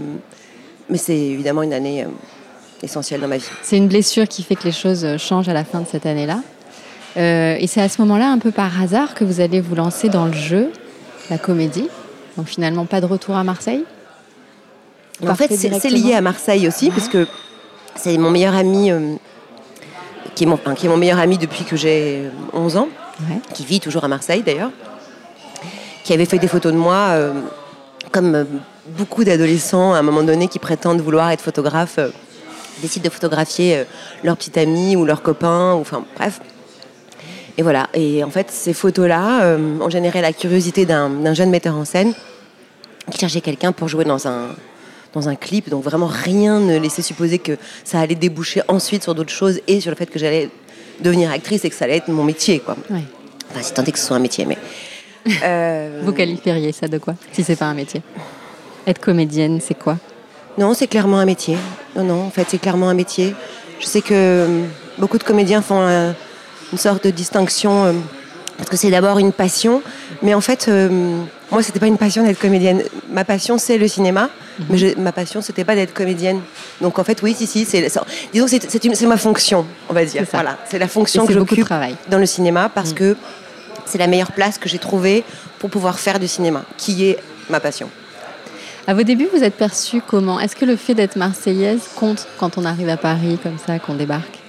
mais 0.90 0.98
c'est 0.98 1.16
évidemment 1.16 1.62
une 1.62 1.74
année 1.74 2.04
euh, 2.04 2.08
essentielle 2.82 3.22
dans 3.22 3.28
ma 3.28 3.38
vie. 3.38 3.50
C'est 3.62 3.78
une 3.78 3.88
blessure 3.88 4.28
qui 4.28 4.42
fait 4.42 4.56
que 4.56 4.64
les 4.64 4.72
choses 4.72 5.18
changent 5.18 5.50
à 5.50 5.54
la 5.54 5.64
fin 5.64 5.82
de 5.82 5.88
cette 5.88 6.06
année-là. 6.06 6.42
Euh, 7.18 7.58
et 7.60 7.68
c'est 7.68 7.82
à 7.82 7.90
ce 7.90 8.02
moment-là, 8.02 8.32
un 8.32 8.38
peu 8.38 8.52
par 8.52 8.82
hasard, 8.82 9.14
que 9.14 9.24
vous 9.24 9.42
allez 9.42 9.62
vous 9.62 9.76
lancer 9.76 10.10
dans 10.10 10.26
le 10.26 10.34
jeu, 10.34 10.72
la 11.30 11.38
comédie. 11.38 11.88
Donc 12.38 12.48
finalement 12.48 12.86
pas 12.86 13.02
de 13.02 13.06
retour 13.06 13.36
à 13.36 13.44
Marseille? 13.44 13.84
En 15.28 15.36
fait, 15.36 15.52
c'est 15.54 15.90
lié 15.90 16.14
à 16.14 16.22
Marseille 16.22 16.68
aussi, 16.68 16.90
parce 16.90 17.10
que 17.10 17.28
c'est 17.96 18.18
mon 18.18 18.32
meilleur 18.32 18.56
ami 18.56 18.92
qui 20.36 20.44
est 20.44 20.48
mon, 20.48 20.58
qui 20.58 20.86
est 20.86 20.90
mon 20.90 20.98
meilleur 20.98 21.20
ami 21.20 21.38
depuis 21.38 21.64
que 21.64 21.76
j'ai 21.76 22.24
11 22.54 22.78
ans, 22.78 22.90
qui 23.54 23.66
vit 23.66 23.80
toujours 23.80 24.04
à 24.04 24.08
Marseille 24.08 24.44
d'ailleurs, 24.44 24.72
qui 26.04 26.14
avait 26.14 26.26
fait 26.26 26.40
des 26.40 26.48
photos 26.48 26.74
de 26.74 26.78
moi, 26.78 27.10
euh, 27.10 27.34
comme 28.12 28.36
euh, 28.36 28.44
beaucoup 28.98 29.24
d'adolescents 29.24 29.94
à 29.94 30.00
un 30.00 30.02
moment 30.02 30.24
donné 30.24 30.48
qui 30.48 30.60
prétendent 30.60 31.02
vouloir 31.02 31.32
être 31.32 31.42
photographes, 31.42 32.00
euh, 32.00 32.10
décident 32.82 33.06
de 33.06 33.10
photographier 33.10 33.84
leur 34.24 34.38
petit 34.38 34.58
ami 34.58 34.96
ou 34.96 35.06
leur 35.06 35.22
copain, 35.22 35.74
ou, 35.74 35.82
enfin 35.82 36.04
bref. 36.16 36.40
Et 37.58 37.62
voilà, 37.62 37.90
et 37.94 38.24
en 38.24 38.30
fait 38.30 38.50
ces 38.50 38.74
photos-là 38.74 39.58
ont 39.82 39.90
généré 39.90 40.22
la 40.22 40.32
curiosité 40.32 40.86
d'un 40.86 41.34
jeune 41.34 41.50
metteur 41.50 41.76
en 41.76 41.84
scène 41.84 42.14
qui 43.12 43.20
cherchait 43.20 43.42
quelqu'un 43.42 43.74
pour 43.74 43.90
jouer 43.90 44.06
dans 44.06 44.28
un, 44.28 44.48
dans 45.14 45.30
un 45.30 45.36
clip. 45.36 45.70
Donc 45.70 45.84
vraiment 45.84 46.08
rien 46.08 46.60
ne 46.60 46.78
laissait 46.78 47.02
supposer 47.02 47.40
que 47.40 47.58
ça 47.84 48.00
allait 48.00 48.16
déboucher 48.16 48.62
ensuite 48.68 49.04
sur 49.04 49.16
d'autres 49.16 49.34
choses 49.34 49.60
et 49.68 49.82
sur 49.82 49.92
le 49.92 49.96
fait 49.96 50.08
que 50.08 50.20
j'allais 50.20 50.50
devenir 51.02 51.32
actrice 51.32 51.66
et 51.66 51.70
que 51.70 51.76
ça 51.76 51.86
allait 51.86 51.98
être 51.98 52.10
mon 52.10 52.24
métier. 52.24 52.60
Quoi. 52.60 52.76
Enfin, 52.90 53.62
si 53.62 53.74
tant 53.74 53.84
est 53.84 53.92
que 53.92 54.00
ce 54.00 54.06
soit 54.06 54.18
un 54.18 54.22
métier. 54.22 54.46
Mais, 54.46 54.58
euh... 55.44 56.02
Vous 56.04 56.14
qualifieriez 56.14 56.72
ça 56.72 56.88
de 56.88 56.98
quoi 56.98 57.16
si 57.32 57.44
c'est 57.44 57.56
pas 57.56 57.66
un 57.66 57.74
métier? 57.74 58.02
Être 58.88 59.00
comédienne, 59.00 59.60
c'est 59.62 59.78
quoi? 59.78 59.98
Non, 60.58 60.74
c'est 60.74 60.88
clairement 60.88 61.20
un 61.20 61.26
métier. 61.26 61.58
Non, 61.96 62.04
non, 62.04 62.24
en 62.24 62.30
fait, 62.30 62.46
c'est 62.50 62.58
clairement 62.58 62.90
un 62.90 62.94
métier. 62.94 63.34
Je 63.80 63.86
sais 63.86 64.02
que 64.02 64.14
euh, 64.14 64.66
beaucoup 64.98 65.18
de 65.18 65.24
comédiens 65.24 65.62
font 65.62 65.82
euh, 65.82 66.12
une 66.72 66.78
sorte 66.78 67.06
de 67.06 67.12
distinction 67.12 67.86
euh, 67.86 67.94
parce 68.58 68.70
que 68.70 68.76
c'est 68.76 68.92
d'abord 68.92 69.20
une 69.20 69.32
passion, 69.32 69.82
mais 70.22 70.34
en 70.34 70.42
fait, 70.42 70.70
moi, 71.52 71.64
c'était 71.64 71.80
pas 71.80 71.88
une 71.88 71.98
passion 71.98 72.24
d'être 72.24 72.40
comédienne. 72.40 72.84
Ma 73.10 73.26
passion, 73.26 73.58
c'est 73.58 73.78
le 73.78 73.88
cinéma. 73.88 74.30
Mais 74.70 74.94
ma 74.98 75.12
passion, 75.12 75.42
c'était 75.42 75.64
pas 75.64 75.76
d'être 75.76 75.94
comédienne. 75.94 76.42
Donc 76.82 77.00
en 77.00 77.04
fait, 77.04 77.22
oui, 77.24 77.34
si, 77.34 77.48
si, 77.48 77.66
c'est, 77.66 77.90
disons 78.34 78.48
c'est, 78.48 79.06
ma 79.08 79.18
fonction, 79.18 79.66
on 79.90 79.94
va 79.94 80.06
dire. 80.06 80.24
Voilà, 80.32 80.58
c'est 80.70 80.80
la 80.80 80.88
fonction 80.88 81.26
que 81.26 81.34
j'occupe 81.34 81.68
dans 82.10 82.18
le 82.18 82.26
cinéma 82.26 82.70
parce 82.70 82.92
mm. 82.92 82.96
que 82.96 83.18
c'est 83.86 83.98
la 83.98 84.08
meilleure 84.08 84.32
place 84.32 84.58
que 84.58 84.70
j'ai 84.70 84.78
trouvée 84.78 85.24
pour 85.58 85.70
pouvoir 85.70 86.00
faire 86.00 86.20
du 86.20 86.28
cinéma, 86.28 86.64
qui 86.78 87.06
est 87.06 87.18
ma 87.50 87.60
passion. 87.60 87.90
À 88.86 88.94
vos 88.94 89.04
débuts, 89.04 89.30
vous 89.34 89.44
êtes 89.44 89.56
perçue 89.56 90.02
comment? 90.06 90.40
Est-ce 90.40 90.56
que 90.56 90.66
le 90.66 90.76
fait 90.76 90.94
d'être 90.94 91.16
marseillaise 91.16 91.82
compte 91.96 92.28
quand 92.38 92.58
on 92.58 92.66
arrive 92.66 92.90
à 92.90 92.98
Paris 92.98 93.40
comme 93.42 93.58
ça, 93.66 93.80
qu'on 93.80 93.96
débarque? 93.96 94.40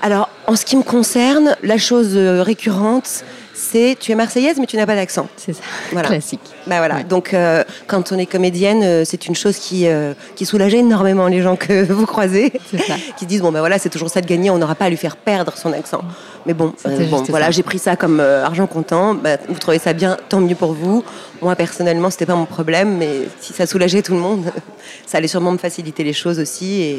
Alors, 0.00 0.28
en 0.52 0.56
ce 0.56 0.66
qui 0.66 0.76
me 0.76 0.82
concerne, 0.82 1.56
la 1.62 1.78
chose 1.78 2.10
euh, 2.14 2.42
récurrente, 2.42 3.24
c'est 3.54 3.96
tu 3.98 4.12
es 4.12 4.14
marseillaise 4.14 4.58
mais 4.58 4.66
tu 4.66 4.76
n'as 4.76 4.84
pas 4.84 4.94
d'accent. 4.94 5.28
C'est 5.36 5.54
ça, 5.54 5.62
classique. 6.02 6.42
Bah 6.66 6.76
voilà. 6.76 7.02
Donc 7.04 7.32
euh, 7.32 7.64
quand 7.86 8.12
on 8.12 8.18
est 8.18 8.26
comédienne, 8.26 8.82
euh, 8.82 9.04
c'est 9.06 9.26
une 9.26 9.34
chose 9.34 9.56
qui, 9.56 9.86
euh, 9.86 10.12
qui 10.36 10.44
soulage 10.44 10.74
énormément 10.74 11.26
les 11.26 11.40
gens 11.40 11.56
que 11.56 11.82
vous 11.90 12.04
croisez, 12.04 12.52
qui 13.16 13.24
disent 13.24 13.40
bon 13.40 13.50
ben 13.50 13.60
voilà 13.60 13.78
c'est 13.78 13.88
toujours 13.88 14.10
ça 14.10 14.20
de 14.20 14.26
gagner, 14.26 14.50
on 14.50 14.58
n'aura 14.58 14.74
pas 14.74 14.86
à 14.86 14.90
lui 14.90 14.98
faire 14.98 15.16
perdre 15.16 15.56
son 15.56 15.72
accent. 15.72 16.02
Mais 16.44 16.52
bon, 16.52 16.74
bon 16.84 17.22
voilà 17.28 17.50
j'ai 17.50 17.62
pris 17.62 17.78
ça 17.78 17.96
comme 17.96 18.20
argent 18.20 18.66
comptant. 18.66 19.14
Bah, 19.14 19.38
vous 19.48 19.58
trouvez 19.58 19.78
ça 19.78 19.94
bien, 19.94 20.18
tant 20.28 20.40
mieux 20.40 20.54
pour 20.56 20.74
vous. 20.74 21.02
Moi 21.40 21.56
personnellement 21.56 22.10
c'était 22.10 22.26
pas 22.26 22.36
mon 22.36 22.46
problème, 22.46 22.98
mais 22.98 23.28
si 23.40 23.54
ça 23.54 23.66
soulageait 23.66 24.02
tout 24.02 24.12
le 24.12 24.20
monde, 24.20 24.44
ça 25.06 25.16
allait 25.18 25.28
sûrement 25.28 25.52
me 25.52 25.58
faciliter 25.58 26.04
les 26.04 26.12
choses 26.12 26.38
aussi 26.38 26.82
et, 26.82 26.98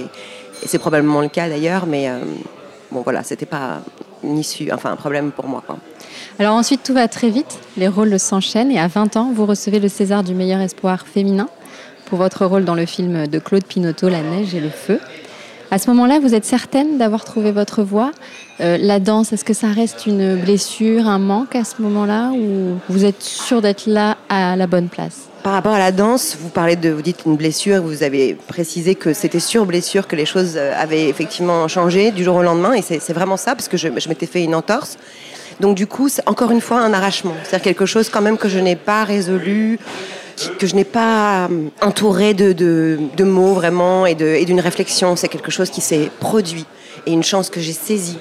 et 0.64 0.68
c'est 0.68 0.80
probablement 0.80 1.22
le 1.22 1.30
cas 1.30 1.50
d'ailleurs, 1.50 1.86
mais 1.86 2.10
bon 2.94 3.02
voilà 3.02 3.23
c'était 3.23 3.45
pas 3.45 3.81
une 4.23 4.38
issue, 4.38 4.71
enfin 4.71 4.92
un 4.92 4.95
problème 4.95 5.31
pour 5.31 5.47
moi. 5.47 5.64
Alors 6.40 6.56
ensuite, 6.56 6.81
tout 6.83 6.94
va 6.94 7.07
très 7.07 7.30
vite, 7.30 7.59
les 7.78 7.88
rôles 7.88 8.18
s'enchaînent 8.19 8.71
et 8.71 8.80
à 8.80 8.88
20 8.88 9.18
ans, 9.18 9.31
vous 9.33 9.45
recevez 9.45 9.80
le 9.80 9.90
César 9.90 10.23
du 10.23 10.33
meilleur 10.33 10.62
espoir 10.62 11.06
féminin 11.06 11.47
pour 12.06 12.18
votre 12.18 12.45
rôle 12.45 12.66
dans 12.66 12.76
le 12.76 12.85
film 12.85 13.28
de 13.28 13.40
Claude 13.40 13.66
Pinoteau, 13.66 14.09
La 14.09 14.21
neige 14.21 14.56
et 14.56 14.59
le 14.59 14.69
feu. 14.69 15.00
À 15.71 15.80
ce 15.80 15.90
moment-là, 15.90 16.19
vous 16.19 16.35
êtes 16.35 16.45
certaine 16.45 16.97
d'avoir 16.97 17.23
trouvé 17.23 17.52
votre 17.52 17.83
voie 17.83 18.12
euh, 18.62 18.78
La 18.80 19.00
danse, 19.00 19.33
est-ce 19.33 19.45
que 19.45 19.54
ça 19.54 19.69
reste 19.69 20.06
une 20.06 20.35
blessure, 20.35 21.07
un 21.07 21.19
manque 21.19 21.56
à 21.56 21.64
ce 21.64 21.81
moment-là 21.81 22.31
ou 22.31 22.78
vous 22.90 23.06
êtes 23.06 23.21
sûre 23.21 23.62
d'être 23.62 23.88
là 23.88 24.18
à 24.30 24.56
la 24.56 24.68
bonne 24.68 24.90
place? 24.90 25.32
Par 25.44 25.54
rapport 25.54 25.73
à 25.73 25.80
la 25.80 25.92
danse, 25.92 26.38
vous 26.40 26.50
parlez 26.50 26.76
de, 26.76 26.90
vous 26.90 27.02
dites 27.02 27.23
une 27.26 27.35
blessure, 27.35 27.81
vous 27.81 28.02
avez 28.02 28.33
précisé 28.33 28.95
que 28.95 29.14
c'était 29.14 29.40
sur 29.40 29.66
blessure 29.66 30.07
que 30.07 30.16
les 30.16 30.26
choses 30.26 30.54
euh, 30.56 30.73
avaient 30.78 31.09
effectivement 31.09 31.68
changé 31.68 32.12
du 32.12 32.23
jour 32.23 32.38
au 32.38 32.42
lendemain, 32.42 32.73
et 32.73 32.81
c'est 32.81 33.14
vraiment 33.14 33.38
ça, 33.38 33.54
parce 33.54 33.68
que 33.68 33.78
je, 33.78 33.90
m'étais 33.90 34.26
fait 34.26 34.44
une 34.44 34.56
entorse. 34.56 34.97
Donc 35.59 35.76
du 35.76 35.85
coup, 35.85 36.09
c'est 36.09 36.28
encore 36.28 36.52
une 36.52 36.62
fois 36.62 36.80
un 36.80 36.94
arrachement. 36.94 37.35
C'est-à-dire 37.44 37.64
quelque 37.64 37.85
chose 37.85 38.09
quand 38.09 38.21
même 38.21 38.38
que 38.38 38.50
je 38.50 38.57
n'ai 38.57 38.76
pas 38.76 39.04
résolu, 39.04 39.80
que 40.57 40.66
je 40.66 40.76
n'ai 40.76 40.85
pas 40.85 41.45
euh, 41.45 41.68
entouré 41.81 42.33
de, 42.33 42.97
mots 43.23 43.54
vraiment 43.54 44.06
et 44.06 44.16
d'une 44.16 44.62
réflexion. 44.62 45.16
C'est 45.16 45.28
quelque 45.28 45.52
chose 45.52 45.69
qui 45.69 45.81
s'est 45.81 46.09
produit 46.19 46.66
et 47.06 47.12
une 47.12 47.23
chance 47.23 47.50
que 47.50 47.59
j'ai 47.59 47.73
saisie. 47.73 48.18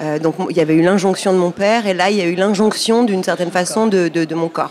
Euh, 0.00 0.18
donc 0.18 0.36
il 0.48 0.56
y 0.56 0.60
avait 0.60 0.74
eu 0.74 0.82
l'injonction 0.82 1.32
de 1.32 1.38
mon 1.38 1.50
père 1.50 1.86
et 1.86 1.94
là 1.94 2.10
il 2.10 2.16
y 2.16 2.20
a 2.20 2.26
eu 2.26 2.36
l'injonction 2.36 3.02
d'une 3.02 3.24
certaine 3.24 3.50
façon 3.50 3.86
de, 3.86 4.34
mon 4.34 4.48
corps. 4.48 4.70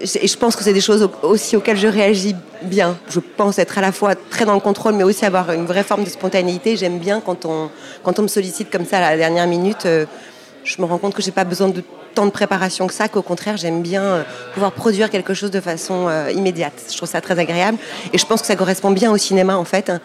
Et 0.00 0.26
je 0.26 0.36
pense 0.36 0.56
que 0.56 0.64
c'est 0.64 0.72
des 0.72 0.80
choses 0.80 1.08
aussi 1.22 1.56
auxquelles 1.56 1.76
je 1.76 1.88
réagis 1.88 2.34
bien. 2.62 2.96
Je 3.08 3.20
pense 3.20 3.58
être 3.58 3.78
à 3.78 3.80
la 3.80 3.92
fois 3.92 4.14
très 4.14 4.44
dans 4.44 4.54
le 4.54 4.60
contrôle, 4.60 4.94
mais 4.94 5.04
aussi 5.04 5.24
avoir 5.24 5.52
une 5.52 5.66
vraie 5.66 5.84
forme 5.84 6.04
de 6.04 6.10
spontanéité. 6.10 6.76
J'aime 6.76 6.98
bien 6.98 7.20
quand 7.20 7.44
on, 7.44 7.70
quand 8.02 8.18
on 8.18 8.22
me 8.22 8.28
sollicite 8.28 8.70
comme 8.70 8.84
ça 8.84 8.98
à 8.98 9.10
la 9.12 9.16
dernière 9.16 9.46
minute. 9.46 9.86
Euh, 9.86 10.06
je 10.64 10.80
me 10.80 10.86
rends 10.86 10.98
compte 10.98 11.14
que 11.14 11.22
j'ai 11.22 11.30
pas 11.30 11.44
besoin 11.44 11.68
de 11.68 11.82
tant 12.14 12.26
de 12.26 12.30
préparation 12.30 12.86
que 12.86 12.94
ça, 12.94 13.08
qu'au 13.08 13.22
contraire, 13.22 13.56
j'aime 13.56 13.82
bien 13.82 14.02
euh, 14.02 14.22
pouvoir 14.54 14.72
produire 14.72 15.10
quelque 15.10 15.34
chose 15.34 15.50
de 15.50 15.60
façon 15.60 16.08
euh, 16.08 16.32
immédiate. 16.32 16.72
Je 16.90 16.96
trouve 16.96 17.08
ça 17.08 17.20
très 17.20 17.38
agréable. 17.38 17.78
Et 18.12 18.18
je 18.18 18.26
pense 18.26 18.40
que 18.40 18.46
ça 18.46 18.56
correspond 18.56 18.90
bien 18.90 19.12
au 19.12 19.18
cinéma, 19.18 19.56
en 19.56 19.64
fait, 19.64 19.90
hein, 19.90 20.00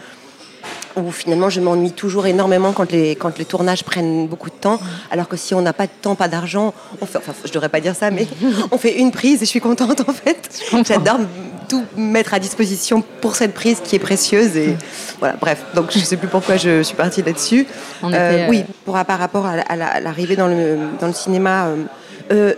où 0.96 1.12
finalement, 1.12 1.50
je 1.50 1.62
m'ennuie 1.62 1.92
toujours 1.92 2.26
énormément 2.26 2.72
quand 2.72 2.92
les, 2.92 3.16
quand 3.16 3.38
les 3.38 3.46
tournages 3.46 3.84
prennent 3.84 4.28
beaucoup 4.28 4.50
de 4.50 4.56
temps. 4.56 4.80
Alors 5.12 5.28
que 5.28 5.38
si 5.38 5.54
on 5.54 5.62
n'a 5.62 5.74
pas 5.74 5.88
de 5.88 5.92
temps, 6.02 6.16
pas 6.16 6.28
d'argent, 6.28 6.74
on 7.02 7.06
fait, 7.06 7.18
enfin, 7.18 7.34
je 7.46 7.52
devrais 7.52 7.70
pas 7.70 7.80
dire 7.80 7.96
ça, 7.96 8.12
mais 8.12 8.28
on 8.72 8.78
fait 8.78 9.00
une 9.00 9.12
prise 9.12 9.42
et 9.42 9.46
je 9.46 9.50
suis 9.50 9.62
contente, 9.62 10.02
en 10.08 10.14
fait. 10.14 10.50
J'adore 10.86 11.20
tout 11.68 11.84
mettre 11.96 12.34
à 12.34 12.40
disposition 12.40 13.04
pour 13.22 13.36
cette 13.36 13.54
prise 13.54 13.80
qui 13.84 13.96
est 13.96 14.00
précieuse. 14.00 14.58
Et 14.58 14.76
voilà, 15.20 15.36
bref, 15.40 15.64
donc 15.74 15.92
je 15.92 16.00
ne 16.00 16.04
sais 16.04 16.18
plus 16.18 16.28
pourquoi 16.28 16.58
je 16.58 16.84
suis 16.84 16.96
partie 16.96 17.22
là-dessus. 17.22 17.66
Euh, 18.04 18.48
oui, 18.50 18.64
pour, 18.86 19.02
par 19.06 19.20
rapport 19.20 19.46
à, 19.46 20.00
l'arrivée 20.02 20.36
dans 20.36 20.48
le, 20.48 20.78
dans 21.00 21.08
le 21.08 21.14
cinéma. 21.14 21.70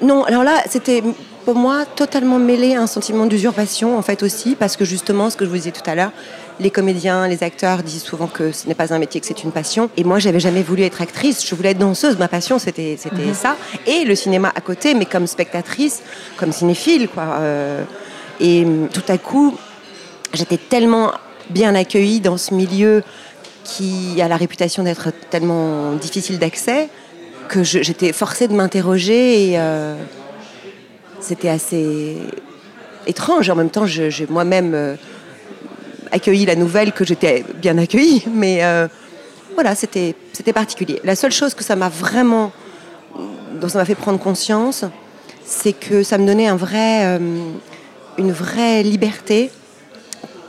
non, 0.02 0.24
alors 0.24 0.44
là, 0.44 0.64
c'était 0.70 1.04
pour 1.44 1.56
moi 1.56 1.86
totalement 1.86 2.40
mêlé 2.40 2.76
à 2.76 2.82
un 2.82 2.88
sentiment 2.88 3.26
d'usurpation 3.26 3.98
en 3.98 4.02
fait 4.02 4.24
aussi 4.24 4.56
parce 4.56 4.78
que 4.78 4.86
justement 4.86 5.30
ce 5.30 5.38
que 5.38 5.46
je 5.46 5.50
vous 5.50 5.58
disais 5.58 5.72
tout 5.72 5.88
à 5.90 5.96
l'heure 5.96 6.12
les 6.60 6.72
comédiens, 6.72 7.28
les 7.28 7.44
acteurs 7.44 7.84
disent 7.84 8.04
souvent 8.04 8.28
que 8.28 8.52
ce 8.52 8.68
n'est 8.68 8.76
pas 8.76 8.94
un 8.94 9.00
métier, 9.00 9.20
que 9.20 9.28
c'est 9.28 9.44
une 9.44 9.52
passion. 9.52 9.90
Et 9.98 10.04
moi, 10.04 10.20
j'avais 10.20 10.40
jamais 10.40 10.64
voulu 10.64 10.84
être 10.84 11.02
actrice. 11.02 11.48
Je 11.48 11.56
voulais 11.56 11.72
être 11.72 11.78
danseuse. 11.78 12.18
Ma 12.18 12.28
passion, 12.28 12.60
c'était 12.60 12.96
c'était 13.00 13.26
mhm. 13.26 13.34
ça. 13.34 13.56
Et 13.88 14.06
le 14.06 14.16
cinéma 14.16 14.52
à 14.56 14.62
côté, 14.62 14.94
mais 14.94 15.06
comme 15.06 15.28
spectatrice, 15.28 16.02
comme 16.38 16.52
cinéphile, 16.52 17.08
quoi. 17.08 17.24
Euh. 17.40 17.84
et 18.40 18.66
tout 18.94 19.04
à 19.08 19.18
coup, 19.18 19.58
j'étais 20.34 20.58
tellement 20.58 21.12
bien 21.50 21.76
accueillie 21.76 22.20
dans 22.20 22.38
ce 22.38 22.54
milieu 22.54 23.04
qui 23.64 24.22
a 24.22 24.28
la 24.28 24.38
réputation 24.38 24.84
d'être 24.84 25.10
tellement 25.30 25.94
difficile 25.94 26.40
d'accès 26.40 26.90
que 27.48 27.64
j'étais 27.64 28.14
forcée 28.14 28.48
de 28.48 28.54
m'interroger 28.54 29.50
et 29.50 29.60
euh, 29.60 29.96
c'était 31.20 31.50
assez 31.50 32.18
étrange. 33.06 33.50
En 33.50 33.56
même 33.56 33.70
temps, 33.70 33.86
j'ai 33.86 34.28
moi-même 34.30 34.74
euh, 34.74 34.96
accueilli 36.14 36.46
la 36.46 36.56
nouvelle 36.56 36.94
que 36.94 37.04
j'étais 37.04 37.44
bien 37.56 37.78
accueillie, 37.78 38.24
mais 38.32 38.64
euh, 38.64 38.88
voilà, 39.56 39.76
c'était 39.76 40.16
particulier. 40.54 41.02
La 41.04 41.16
seule 41.16 41.32
chose 41.32 41.54
que 41.54 41.64
ça 41.64 41.76
m'a 41.76 41.90
vraiment, 41.90 42.52
dont 43.60 43.68
ça 43.68 43.80
m'a 43.80 43.86
fait 43.86 43.96
prendre 43.96 44.20
conscience, 44.20 44.86
c'est 45.44 45.74
que 45.74 46.04
ça 46.04 46.18
me 46.18 46.26
donnait 46.26 46.48
un 46.48 46.56
vrai, 46.56 47.06
euh, 47.06 47.20
une 48.18 48.32
vraie 48.32 48.84
liberté 48.84 49.50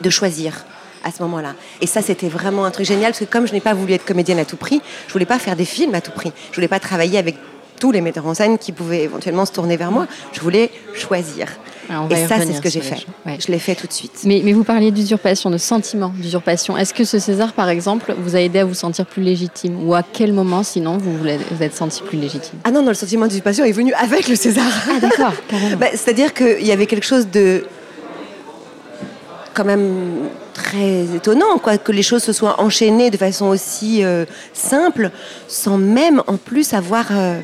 de 0.02 0.10
choisir 0.10 0.64
à 1.02 1.10
ce 1.10 1.22
moment-là. 1.22 1.54
Et 1.80 1.86
ça, 1.86 2.02
c'était 2.02 2.28
vraiment 2.28 2.64
un 2.66 2.70
truc 2.70 2.86
génial, 2.86 3.12
parce 3.12 3.20
que 3.20 3.24
comme 3.24 3.46
je 3.46 3.52
n'ai 3.52 3.60
pas 3.60 3.74
voulu 3.74 3.94
être 3.94 4.04
comédienne 4.04 4.38
à 4.38 4.44
tout 4.44 4.56
prix, 4.56 4.82
je 5.08 5.12
voulais 5.12 5.26
pas 5.26 5.38
faire 5.38 5.56
des 5.56 5.64
films 5.64 5.94
à 5.94 6.00
tout 6.02 6.12
prix. 6.12 6.32
Je 6.50 6.56
voulais 6.56 6.68
pas 6.68 6.80
travailler 6.80 7.18
avec 7.18 7.36
tous 7.80 7.90
les 7.90 8.02
metteurs 8.02 8.26
en 8.26 8.34
scène 8.34 8.58
qui 8.58 8.72
pouvaient 8.72 9.02
éventuellement 9.02 9.46
se 9.46 9.52
tourner 9.52 9.76
vers 9.76 9.90
moi. 9.90 10.06
Je 10.32 10.40
voulais 10.40 10.70
choisir. 10.94 11.48
Ah, 11.90 12.06
et 12.10 12.26
ça, 12.26 12.36
c'est 12.40 12.52
ce 12.52 12.60
que 12.60 12.70
j'ai 12.70 12.80
fait. 12.80 13.06
Je 13.26 13.52
l'ai 13.52 13.58
fait 13.58 13.74
tout 13.74 13.86
de 13.86 13.92
suite. 13.92 14.22
Mais, 14.24 14.40
mais 14.44 14.52
vous 14.52 14.64
parliez 14.64 14.90
d'usurpation, 14.90 15.50
de 15.50 15.58
sentiment 15.58 16.12
d'usurpation. 16.16 16.76
Est-ce 16.76 16.94
que 16.94 17.04
ce 17.04 17.18
César, 17.18 17.52
par 17.52 17.68
exemple, 17.68 18.14
vous 18.18 18.36
a 18.36 18.40
aidé 18.40 18.60
à 18.60 18.64
vous 18.64 18.74
sentir 18.74 19.06
plus 19.06 19.22
légitime 19.22 19.86
Ou 19.86 19.94
à 19.94 20.02
quel 20.02 20.32
moment, 20.32 20.62
sinon, 20.62 20.98
vous 20.98 21.16
vous 21.18 21.62
êtes 21.62 21.74
senti 21.74 22.02
plus 22.02 22.18
légitime? 22.18 22.58
Ah 22.64 22.70
non, 22.70 22.82
non, 22.82 22.88
le 22.88 22.94
sentiment 22.94 23.26
d'usurpation 23.26 23.64
est 23.64 23.72
venu 23.72 23.92
avec 23.94 24.28
le 24.28 24.36
César. 24.36 24.64
Ah 24.88 25.00
d'accord, 25.00 25.34
bah, 25.78 25.88
C'est-à-dire 25.92 26.32
qu'il 26.34 26.66
y 26.66 26.72
avait 26.72 26.86
quelque 26.86 27.06
chose 27.06 27.28
de 27.30 27.64
quand 29.54 29.64
même 29.64 30.28
très 30.52 31.04
étonnant, 31.14 31.58
quoi, 31.58 31.78
que 31.78 31.92
les 31.92 32.02
choses 32.02 32.22
se 32.22 32.32
soient 32.32 32.60
enchaînées 32.60 33.10
de 33.10 33.16
façon 33.16 33.46
aussi 33.46 34.04
euh, 34.04 34.24
simple, 34.52 35.10
sans 35.48 35.78
même 35.78 36.22
en 36.26 36.36
plus 36.36 36.74
avoir 36.74 37.06
euh, 37.12 37.40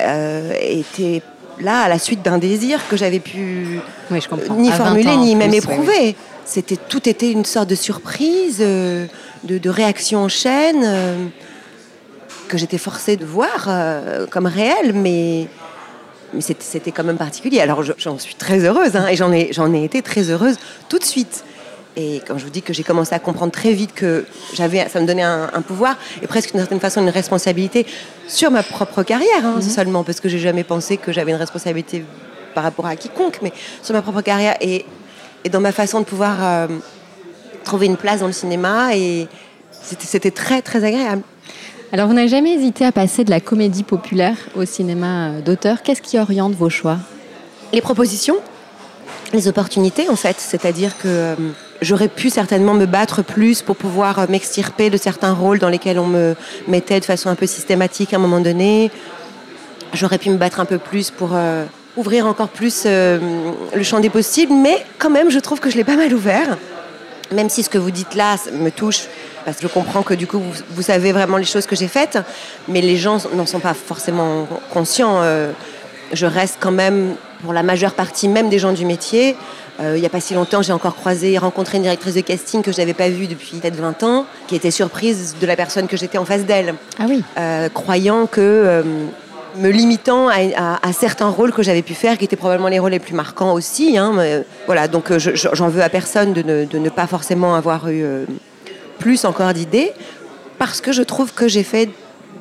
euh, 0.00 0.52
été 0.60 1.22
là 1.60 1.82
à 1.82 1.88
la 1.88 1.98
suite 1.98 2.22
d'un 2.22 2.38
désir 2.38 2.80
que 2.88 2.96
j'avais 2.96 3.20
pu 3.20 3.80
ni 4.10 4.70
formuler 4.70 5.16
ni 5.16 5.36
même 5.36 5.54
éprouver. 5.54 6.16
C'était 6.44 6.76
tout 6.76 7.08
était 7.08 7.30
une 7.30 7.44
sorte 7.44 7.70
de 7.70 7.74
surprise, 7.74 8.58
euh, 8.60 9.06
de, 9.44 9.68
réaction 9.70 10.20
en 10.20 10.28
chaîne 10.28 10.82
euh, 10.84 11.26
que 12.48 12.58
j'étais 12.58 12.76
forcée 12.76 13.16
de 13.16 13.24
voir 13.24 13.66
euh, 13.68 14.26
comme 14.26 14.46
réelle, 14.46 14.92
mais 14.92 15.48
mais 16.34 16.40
c'était 16.40 16.90
quand 16.90 17.04
même 17.04 17.16
particulier. 17.16 17.60
Alors 17.60 17.82
j'en 17.96 18.18
suis 18.18 18.34
très 18.34 18.64
heureuse 18.64 18.96
hein, 18.96 19.06
et 19.06 19.16
j'en 19.16 19.32
ai 19.32 19.52
j'en 19.52 19.72
ai 19.72 19.84
été 19.84 20.02
très 20.02 20.30
heureuse 20.30 20.56
tout 20.88 20.98
de 20.98 21.04
suite. 21.04 21.44
Et 21.96 22.20
quand 22.26 22.38
je 22.38 22.44
vous 22.44 22.50
dis 22.50 22.62
que 22.62 22.72
j'ai 22.72 22.82
commencé 22.82 23.14
à 23.14 23.18
comprendre 23.18 23.52
très 23.52 23.72
vite 23.72 23.94
que 23.94 24.26
j'avais, 24.52 24.88
ça 24.88 25.00
me 25.00 25.06
donnait 25.06 25.22
un, 25.22 25.62
pouvoir 25.66 25.96
et 26.22 26.26
presque 26.26 26.50
d'une 26.50 26.60
certaine 26.60 26.80
façon 26.80 27.02
une 27.02 27.08
responsabilité 27.08 27.86
sur 28.26 28.50
ma 28.50 28.62
propre 28.62 29.02
carrière, 29.04 29.44
hein, 29.44 29.54
mhm. 29.56 29.62
seulement 29.62 30.02
parce 30.02 30.20
que 30.20 30.28
j'ai 30.28 30.40
jamais 30.40 30.64
pensé 30.64 30.96
que 30.96 31.12
j'avais 31.12 31.30
une 31.30 31.38
responsabilité 31.38 32.04
par 32.54 32.64
rapport 32.64 32.86
à 32.86 32.96
quiconque, 32.96 33.38
mais 33.42 33.52
sur 33.82 33.94
ma 33.94 34.02
propre 34.02 34.22
carrière 34.22 34.56
et, 34.60 34.84
et 35.44 35.48
dans 35.48 35.60
ma 35.60 35.72
façon 35.72 36.00
de 36.00 36.04
pouvoir 36.04 36.36
euh, 36.40 36.66
trouver 37.64 37.86
une 37.86 37.96
place 37.96 38.20
dans 38.20 38.26
le 38.26 38.32
cinéma 38.32 38.96
et 38.96 39.28
c'était 39.82 40.30
très 40.30 40.62
très 40.62 40.84
agréable. 40.84 41.22
Alors 41.92 42.08
vous 42.08 42.14
n'avez 42.14 42.28
jamais 42.28 42.54
hésité 42.54 42.84
à 42.84 42.92
passer 42.92 43.22
de 43.22 43.30
la 43.30 43.40
comédie 43.40 43.84
populaire 43.84 44.36
au 44.56 44.64
cinéma 44.64 45.28
euh, 45.28 45.40
d'auteur. 45.42 45.82
Qu'est-ce 45.82 46.02
qui 46.02 46.18
oriente 46.18 46.54
vos 46.54 46.70
choix? 46.70 46.98
Les 47.72 47.80
propositions, 47.80 48.36
les 49.32 49.48
opportunités 49.48 50.08
en 50.08 50.16
fait, 50.16 50.36
c'est-à-dire 50.38 50.96
que 50.98 51.06
euh, 51.06 51.34
j'aurais 51.84 52.08
pu 52.08 52.30
certainement 52.30 52.74
me 52.74 52.86
battre 52.86 53.22
plus 53.22 53.62
pour 53.62 53.76
pouvoir 53.76 54.18
euh, 54.18 54.26
m'extirper 54.28 54.90
de 54.90 54.96
certains 54.96 55.32
rôles 55.32 55.58
dans 55.58 55.68
lesquels 55.68 55.98
on 55.98 56.06
me 56.06 56.34
mettait 56.66 56.98
de 56.98 57.04
façon 57.04 57.28
un 57.28 57.34
peu 57.34 57.46
systématique 57.46 58.12
à 58.12 58.16
un 58.16 58.20
moment 58.20 58.40
donné. 58.40 58.90
J'aurais 59.92 60.18
pu 60.18 60.30
me 60.30 60.36
battre 60.36 60.60
un 60.60 60.64
peu 60.64 60.78
plus 60.78 61.10
pour 61.10 61.30
euh, 61.34 61.64
ouvrir 61.96 62.26
encore 62.26 62.48
plus 62.48 62.82
euh, 62.86 63.52
le 63.74 63.82
champ 63.82 64.00
des 64.00 64.10
possibles, 64.10 64.52
mais 64.52 64.84
quand 64.98 65.10
même, 65.10 65.30
je 65.30 65.38
trouve 65.38 65.60
que 65.60 65.70
je 65.70 65.76
l'ai 65.76 65.84
pas 65.84 65.96
mal 65.96 66.12
ouvert. 66.12 66.56
Même 67.32 67.48
si 67.48 67.62
ce 67.62 67.70
que 67.70 67.78
vous 67.78 67.90
dites 67.90 68.14
là 68.14 68.36
me 68.52 68.70
touche, 68.70 69.04
parce 69.44 69.58
que 69.58 69.62
je 69.62 69.72
comprends 69.72 70.02
que 70.02 70.14
du 70.14 70.26
coup, 70.26 70.42
vous, 70.70 70.82
savez 70.82 71.12
vraiment 71.12 71.36
les 71.36 71.44
choses 71.44 71.66
que 71.66 71.76
j'ai 71.76 71.88
faites, 71.88 72.18
mais 72.68 72.80
les 72.80 72.96
gens 72.96 73.18
n'en 73.34 73.46
sont 73.46 73.60
pas 73.60 73.74
forcément 73.74 74.46
conscients. 74.70 75.22
je 76.12 76.26
reste 76.26 76.58
quand 76.60 76.70
même, 76.70 77.16
pour 77.44 77.52
la 77.52 77.62
majeure 77.62 77.92
partie 77.92 78.26
même 78.26 78.48
des 78.48 78.58
gens 78.58 78.72
du 78.72 78.86
métier, 78.86 79.36
euh, 79.80 79.96
il 79.96 80.00
n'y 80.00 80.06
a 80.06 80.10
pas 80.10 80.20
si 80.20 80.34
longtemps, 80.34 80.62
j'ai 80.62 80.72
encore 80.72 80.96
croisé 80.96 81.32
et 81.32 81.38
rencontré 81.38 81.76
une 81.76 81.82
directrice 81.82 82.14
de 82.14 82.22
casting 82.22 82.62
que 82.62 82.72
je 82.72 82.78
n'avais 82.78 82.94
pas 82.94 83.10
vue 83.10 83.26
depuis 83.26 83.58
peut-être 83.58 83.76
20 83.76 84.02
ans, 84.02 84.26
qui 84.48 84.56
était 84.56 84.70
surprise 84.70 85.36
de 85.40 85.46
la 85.46 85.54
personne 85.54 85.86
que 85.86 85.96
j'étais 85.96 86.16
en 86.16 86.24
face 86.24 86.44
d'elle. 86.46 86.74
Ah 86.98 87.04
oui. 87.06 87.22
Euh, 87.38 87.68
croyant 87.68 88.26
que, 88.26 88.40
euh, 88.40 88.82
me 89.56 89.68
limitant 89.68 90.28
à, 90.28 90.92
certains 90.92 91.28
rôles 91.28 91.52
que 91.52 91.62
j'avais 91.62 91.82
pu 91.82 91.94
faire, 91.94 92.18
qui 92.18 92.24
étaient 92.24 92.34
probablement 92.34 92.68
les 92.68 92.80
rôles 92.80 92.90
les 92.90 92.98
plus 92.98 93.14
marquants 93.14 93.52
aussi. 93.52 93.96
Hein, 93.96 94.42
voilà, 94.66 94.88
donc 94.88 95.12
j'en 95.16 95.68
veux 95.68 95.82
à 95.82 95.88
personne 95.88 96.32
de 96.32 96.78
ne, 96.78 96.88
pas 96.88 97.06
forcément 97.06 97.54
avoir 97.54 97.88
eu 97.88 98.04
plus 98.98 99.24
encore 99.24 99.52
d'idées, 99.52 99.92
parce 100.58 100.80
que 100.80 100.90
je 100.90 101.02
trouve 101.02 101.34
que 101.34 101.46
j'ai 101.46 101.62
fait 101.62 101.88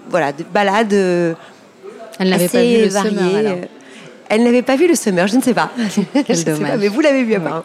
voilà, 0.09 0.31
des 0.31 0.43
balades. 0.43 0.91
Elle 0.91 1.35
le 2.31 2.87
variées. 2.87 3.67
Elle 4.33 4.43
n'avait 4.43 4.63
pas 4.63 4.75
vu 4.75 4.87
le 4.87 4.95
Summer, 4.95 5.27
je 5.27 5.35
ne 5.37 5.41
sais 5.43 5.53
pas. 5.53 5.69
Quel 6.25 6.43
dommage. 6.43 6.79
mais 6.79 6.87
vous 6.87 7.01
l'avez 7.01 7.23
vu 7.23 7.35
avant. 7.35 7.61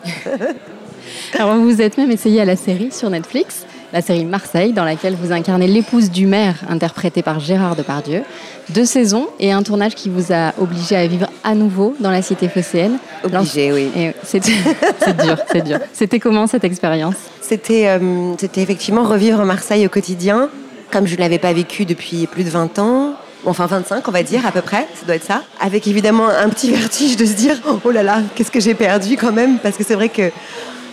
Alors 1.38 1.54
vous 1.54 1.64
vous 1.64 1.80
êtes 1.80 1.96
même 1.96 2.10
essayé 2.10 2.42
à 2.42 2.44
la 2.44 2.56
série 2.56 2.90
sur 2.92 3.08
Netflix, 3.08 3.64
la 3.90 4.02
série 4.02 4.26
Marseille, 4.26 4.74
dans 4.74 4.84
laquelle 4.84 5.14
vous 5.18 5.32
incarnez 5.32 5.66
l'épouse 5.66 6.10
du 6.10 6.26
maire, 6.26 6.56
interprétée 6.68 7.22
par 7.22 7.40
Gérard 7.40 7.74
Depardieu. 7.74 8.20
Deux 8.68 8.84
saisons 8.84 9.28
et 9.40 9.50
un 9.50 9.62
tournage 9.62 9.94
qui 9.94 10.10
vous 10.10 10.30
a 10.30 10.52
obligé 10.60 10.94
à 10.94 11.06
vivre 11.06 11.28
à 11.42 11.54
nouveau 11.54 11.94
dans 12.00 12.10
la 12.10 12.20
cité 12.20 12.50
phocéenne. 12.50 12.98
Obligé, 13.24 13.72
oui. 13.72 13.88
C'est 14.22 14.40
dur, 14.42 15.38
c'est 15.50 15.64
dur. 15.64 15.78
C'était 15.94 16.18
comment 16.20 16.46
cette 16.46 16.64
expérience? 16.64 17.14
Euh, 17.50 18.34
C'était 18.38 18.60
effectivement 18.60 19.04
revivre 19.04 19.42
Marseille 19.46 19.86
au 19.86 19.88
quotidien, 19.88 20.50
comme 20.90 21.06
je 21.06 21.14
ne 21.14 21.20
l'avais 21.20 21.38
pas 21.38 21.54
vécu 21.54 21.86
depuis 21.86 22.26
plus 22.26 22.44
de 22.44 22.50
20 22.50 22.78
ans 22.78 23.14
enfin 23.46 23.66
25 23.66 24.06
on 24.08 24.10
va 24.10 24.22
dire 24.22 24.46
à 24.46 24.52
peu 24.52 24.62
près, 24.62 24.86
ça 24.94 25.06
doit 25.06 25.14
être 25.16 25.24
ça, 25.24 25.42
avec 25.60 25.86
évidemment 25.86 26.28
un 26.28 26.48
petit 26.48 26.70
vertige 26.74 27.16
de 27.16 27.24
se 27.24 27.34
dire 27.34 27.56
oh 27.84 27.90
là 27.90 28.02
là, 28.02 28.20
qu'est-ce 28.34 28.50
que 28.50 28.60
j'ai 28.60 28.74
perdu 28.74 29.16
quand 29.16 29.32
même, 29.32 29.58
parce 29.58 29.76
que 29.76 29.84
c'est 29.84 29.94
vrai 29.94 30.08
que 30.08 30.30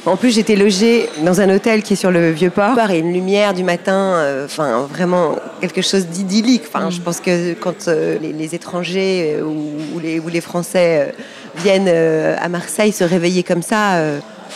en 0.05 0.17
plus 0.17 0.35
j'étais 0.35 0.55
logée 0.55 1.09
dans 1.23 1.41
un 1.41 1.49
hôtel 1.49 1.81
qui 1.81 1.93
est 1.93 1.95
sur 1.95 2.11
le 2.11 2.31
vieux 2.31 2.51
port 2.51 2.77
et 2.91 2.99
une 2.99 3.11
lumière 3.11 3.53
du 3.53 3.63
matin, 3.63 4.13
euh, 4.15 4.47
vraiment 4.89 5.35
quelque 5.61 5.81
chose 5.81 6.05
d'idyllique. 6.05 6.63
Enfin, 6.67 6.89
je 6.89 7.01
pense 7.01 7.19
que 7.19 7.53
quand 7.53 7.87
euh, 7.87 8.17
les, 8.19 8.53
étrangers 8.55 9.37
euh, 9.39 9.43
ou, 9.43 9.99
les, 9.99 10.19
ou 10.19 10.27
les 10.27 10.41
Français 10.41 11.13
viennent 11.57 11.87
à 11.87 12.49
Marseille 12.49 12.91
se 12.91 13.03
réveiller 13.03 13.43
comme 13.43 13.61
ça, 13.61 13.99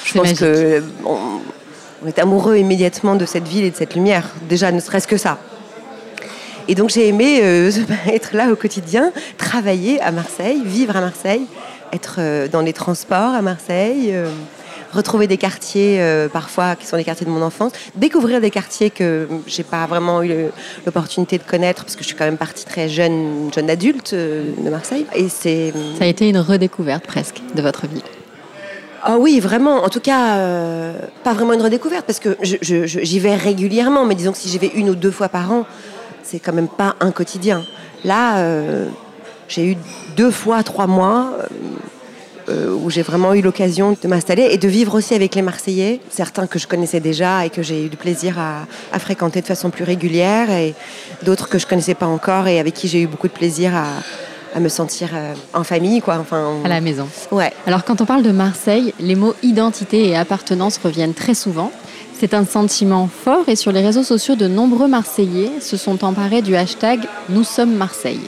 je 0.03 0.13
pense 0.13 0.33
que 0.33 0.83
on 2.01 2.07
est 2.07 2.19
amoureux 2.19 2.57
immédiatement 2.57 3.15
de 3.15 3.25
cette 3.25 3.47
ville 3.47 3.65
et 3.65 3.71
de 3.71 3.75
cette 3.75 3.95
lumière. 3.95 4.29
Déjà, 4.47 4.71
ne 4.71 4.79
serait-ce 4.79 5.07
que 5.07 5.17
ça. 5.17 5.37
Et 6.69 6.75
donc 6.75 6.91
j'ai 6.91 7.07
aimé 7.07 7.39
euh, 7.41 7.71
être 8.07 8.35
là 8.35 8.51
au 8.51 8.55
quotidien, 8.55 9.11
travailler 9.39 9.99
à 10.01 10.11
Marseille, 10.11 10.61
vivre 10.63 10.95
à 10.95 11.01
Marseille, 11.01 11.41
être 11.91 12.17
euh, 12.19 12.47
dans 12.47 12.61
les 12.61 12.73
transports 12.73 13.33
à 13.33 13.41
Marseille, 13.41 14.11
euh, 14.11 14.29
retrouver 14.93 15.25
des 15.25 15.37
quartiers 15.37 15.99
parfois 16.31 16.75
qui 16.75 16.85
sont 16.85 16.95
les 16.95 17.03
quartiers 17.03 17.25
de 17.25 17.31
mon 17.31 17.41
enfance, 17.41 17.71
découvrir 17.95 18.39
des 18.39 18.49
quartiers 18.51 18.91
que 18.91 19.27
j'ai 19.45 19.63
pas 19.63 19.85
vraiment 19.87 20.23
eu 20.23 20.31
l'opportunité 20.85 21.37
de 21.37 21.43
connaître 21.43 21.83
parce 21.83 21.95
que 21.95 22.01
je 22.01 22.07
suis 22.07 22.15
quand 22.15 22.25
même 22.25 22.37
partie 22.37 22.65
très 22.65 22.89
jeune, 22.89 23.51
jeune 23.53 23.69
adulte 23.69 24.15
de 24.15 24.69
Marseille. 24.69 25.05
Et 25.15 25.29
c'est 25.29 25.73
ça 25.97 26.05
a 26.05 26.07
été 26.07 26.27
une 26.27 26.39
redécouverte 26.39 27.05
presque 27.05 27.39
de 27.53 27.61
votre 27.61 27.85
vie. 27.85 28.01
Ah 29.03 29.17
oui, 29.19 29.39
vraiment. 29.39 29.83
En 29.83 29.89
tout 29.89 29.99
cas, 29.99 30.37
pas 31.23 31.33
vraiment 31.33 31.53
une 31.53 31.61
redécouverte 31.61 32.07
parce 32.07 32.19
que 32.19 32.35
j'y 32.41 33.19
vais 33.19 33.35
régulièrement, 33.35 34.05
mais 34.05 34.15
disons 34.15 34.31
que 34.31 34.39
si 34.39 34.49
j'y 34.49 34.57
vais 34.57 34.71
une 34.73 34.89
ou 34.89 34.95
deux 34.95 35.11
fois 35.11 35.29
par 35.29 35.51
an, 35.51 35.67
c'est 36.29 36.39
quand 36.39 36.53
même 36.53 36.67
pas 36.67 36.95
un 36.99 37.11
quotidien. 37.11 37.63
Là, 38.03 38.39
euh, 38.39 38.87
j'ai 39.47 39.71
eu 39.71 39.77
deux 40.15 40.31
fois 40.31 40.63
trois 40.63 40.87
mois 40.87 41.33
euh, 42.49 42.73
où 42.73 42.89
j'ai 42.89 43.01
vraiment 43.01 43.33
eu 43.33 43.41
l'occasion 43.41 43.95
de 44.01 44.07
m'installer 44.07 44.47
et 44.51 44.57
de 44.57 44.67
vivre 44.67 44.95
aussi 44.95 45.13
avec 45.13 45.35
les 45.35 45.41
Marseillais, 45.41 45.99
certains 46.09 46.47
que 46.47 46.59
je 46.59 46.67
connaissais 46.67 46.99
déjà 46.99 47.45
et 47.45 47.49
que 47.49 47.61
j'ai 47.61 47.85
eu 47.85 47.89
du 47.89 47.97
plaisir 47.97 48.37
à, 48.39 48.99
fréquenter 48.99 49.41
de 49.41 49.47
façon 49.47 49.69
plus 49.69 49.83
régulière, 49.83 50.49
et 50.49 50.73
d'autres 51.23 51.49
que 51.49 51.59
je 51.59 51.67
connaissais 51.67 51.95
pas 51.95 52.07
encore 52.07 52.47
et 52.47 52.59
avec 52.59 52.73
qui 52.73 52.87
j'ai 52.87 53.01
eu 53.01 53.07
beaucoup 53.07 53.27
de 53.27 53.33
plaisir 53.33 53.75
à, 53.75 53.85
à 54.55 54.59
me 54.59 54.69
sentir 54.69 55.09
euh, 55.13 55.33
en 55.53 55.63
famille, 55.63 56.01
quoi. 56.01 56.17
Enfin, 56.19 56.55
à 56.63 56.67
la 56.67 56.81
maison. 56.81 57.07
Ouais. 57.31 57.51
Alors, 57.67 57.83
quand 57.83 58.01
on 58.01 58.05
parle 58.05 58.23
de 58.23 58.31
Marseille, 58.31 58.93
les 58.99 59.15
mots 59.15 59.35
identité 59.43 60.09
et 60.09 60.17
appartenance 60.17 60.79
reviennent 60.83 61.13
très 61.13 61.33
souvent. 61.33 61.71
C'est 62.19 62.33
un 62.33 62.43
sentiment 62.43 63.07
fort 63.07 63.47
et 63.47 63.55
sur 63.55 63.71
les 63.71 63.79
réseaux 63.79 64.03
sociaux, 64.03 64.35
de 64.35 64.49
nombreux 64.49 64.89
Marseillais 64.89 65.61
se 65.61 65.77
sont 65.77 66.03
emparés 66.03 66.41
du 66.41 66.53
hashtag 66.53 66.99
Nous 67.29 67.45
sommes 67.45 67.73
Marseille. 67.73 68.19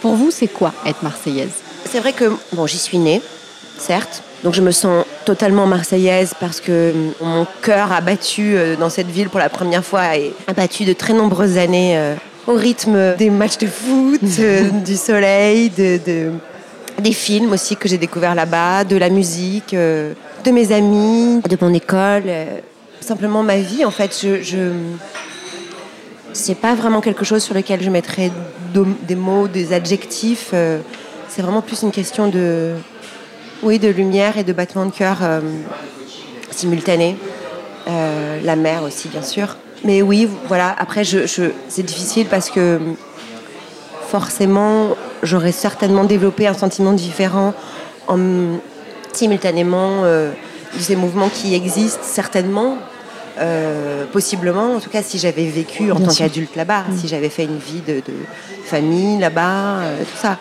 Pour 0.00 0.14
vous, 0.14 0.30
c'est 0.30 0.46
quoi 0.46 0.72
être 0.86 1.02
marseillaise? 1.02 1.52
C'est 1.84 2.00
vrai 2.00 2.14
que 2.14 2.32
bon, 2.54 2.66
j'y 2.66 2.78
suis 2.78 2.96
née, 2.96 3.20
certes. 3.76 4.22
Donc 4.44 4.54
je 4.54 4.62
me 4.62 4.70
sens 4.70 5.04
totalement 5.26 5.66
marseillaise 5.66 6.32
parce 6.40 6.62
que 6.62 6.94
mon 7.20 7.46
cœur 7.60 7.92
a 7.92 8.00
battu 8.00 8.56
euh, 8.56 8.76
dans 8.76 8.88
cette 8.88 9.08
ville 9.08 9.28
pour 9.28 9.40
la 9.40 9.50
première 9.50 9.84
fois 9.84 10.16
et 10.16 10.32
a 10.46 10.54
battu 10.54 10.86
de 10.86 10.94
très 10.94 11.12
nombreuses 11.12 11.58
années 11.58 11.98
euh, 11.98 12.14
au 12.46 12.54
rythme 12.54 13.14
des 13.16 13.28
matchs 13.28 13.58
de 13.58 13.66
foot, 13.66 14.22
euh, 14.38 14.70
du 14.86 14.96
soleil, 14.96 15.68
de, 15.68 16.30
des 16.98 17.12
films 17.12 17.52
aussi 17.52 17.76
que 17.76 17.90
j'ai 17.90 17.98
découverts 17.98 18.34
là-bas, 18.34 18.84
de 18.84 18.96
la 18.96 19.10
musique, 19.10 19.74
de 19.74 20.50
mes 20.50 20.72
amis, 20.72 21.42
de 21.42 21.58
mon 21.60 21.74
école 21.74 22.24
simplement 23.02 23.42
ma 23.42 23.58
vie. 23.58 23.84
En 23.84 23.90
fait, 23.90 24.18
je, 24.20 24.42
je 24.42 24.72
c'est 26.32 26.54
pas 26.54 26.74
vraiment 26.74 27.00
quelque 27.00 27.24
chose 27.24 27.42
sur 27.42 27.54
lequel 27.54 27.82
je 27.82 27.90
mettrais 27.90 28.30
des 28.74 29.14
mots, 29.14 29.48
des 29.48 29.72
adjectifs. 29.72 30.50
Euh, 30.54 30.78
c'est 31.28 31.42
vraiment 31.42 31.62
plus 31.62 31.82
une 31.82 31.92
question 31.92 32.28
de, 32.28 32.74
oui, 33.62 33.78
de 33.78 33.88
lumière 33.88 34.38
et 34.38 34.44
de 34.44 34.52
battement 34.52 34.86
de 34.86 34.92
cœur 34.92 35.18
euh, 35.22 35.40
simultané. 36.50 37.16
Euh, 37.88 38.40
la 38.42 38.56
mer 38.56 38.82
aussi, 38.82 39.08
bien 39.08 39.22
sûr. 39.22 39.56
Mais 39.84 40.02
oui, 40.02 40.28
voilà. 40.46 40.74
Après, 40.78 41.02
c'est 41.04 41.82
difficile 41.82 42.26
parce 42.28 42.50
que 42.50 42.78
forcément, 44.08 44.96
j'aurais 45.22 45.52
certainement 45.52 46.04
développé 46.04 46.46
un 46.46 46.54
sentiment 46.54 46.92
différent 46.92 47.52
en 48.06 48.18
simultanément 49.12 50.02
de 50.04 50.30
ces 50.78 50.96
mouvements 50.96 51.28
qui 51.28 51.54
existent 51.54 52.02
certainement 52.02 52.78
euh, 53.38 54.04
possiblement, 54.12 54.74
en 54.76 54.80
tout 54.80 54.90
cas, 54.90 55.02
si 55.02 55.18
j'avais 55.18 55.46
vécu 55.46 55.90
en 55.90 55.98
tant 55.98 56.12
qu'adulte 56.12 56.54
là-bas, 56.54 56.84
mm. 56.88 56.98
si 56.98 57.08
j'avais 57.08 57.30
fait 57.30 57.44
une 57.44 57.58
vie 57.58 57.80
de, 57.80 58.02
famille 58.64 59.18
là-bas, 59.18 59.80
euh, 59.80 60.00
tout 60.00 60.18
ça. 60.20 60.38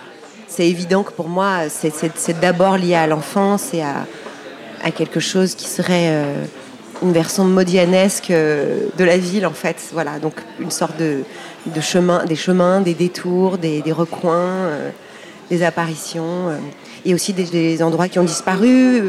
C'est 0.48 0.68
évident 0.68 1.04
que 1.04 1.14
pour 1.14 1.30
moi, 1.30 1.70
c'est 1.70 2.40
d'abord 2.42 2.78
lié 2.78 2.96
à 2.96 3.08
l'enfance 3.08 3.74
et 3.74 3.82
à, 3.82 4.06
quelque 4.92 5.20
chose 5.22 5.56
qui 5.56 5.68
serait 5.68 6.10
euh, 6.10 6.44
une 7.02 7.14
version 7.14 7.46
modianesque 7.46 8.32
de 8.32 9.04
la 9.04 9.18
ville, 9.18 9.46
en 9.46 9.54
fait. 9.54 9.78
Voilà, 9.94 10.20
donc 10.20 10.34
une 10.60 10.72
sorte 10.72 10.98
de, 10.98 11.24
chemin, 11.80 12.26
des 12.26 12.36
chemins, 12.36 12.82
des 12.82 12.94
détours, 12.94 13.58
des, 13.58 13.82
recoins, 13.92 14.68
des 15.50 15.64
apparitions, 15.64 16.50
et 17.06 17.14
aussi 17.14 17.32
des, 17.32 17.82
endroits 17.82 18.10
qui 18.10 18.20
ont 18.20 18.26
disparu, 18.26 19.04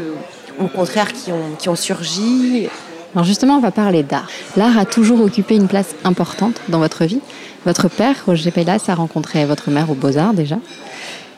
au 0.59 0.67
contraire 0.67 1.11
qui 1.13 1.31
ont, 1.31 1.55
qui 1.57 1.69
ont 1.69 1.75
surgi. 1.75 2.67
Alors 3.15 3.25
justement, 3.25 3.57
on 3.57 3.59
va 3.59 3.71
parler 3.71 4.03
d'art. 4.03 4.27
L'art 4.57 4.77
a 4.77 4.85
toujours 4.85 5.21
occupé 5.21 5.55
une 5.55 5.67
place 5.67 5.95
importante 6.03 6.59
dans 6.69 6.79
votre 6.79 7.05
vie. 7.05 7.19
Votre 7.65 7.87
père, 7.87 8.15
Roger 8.25 8.51
Pellas, 8.51 8.83
a 8.87 8.95
rencontré 8.95 9.45
votre 9.45 9.69
mère 9.69 9.89
aux 9.89 9.95
Beaux-Arts 9.95 10.33
déjà. 10.33 10.57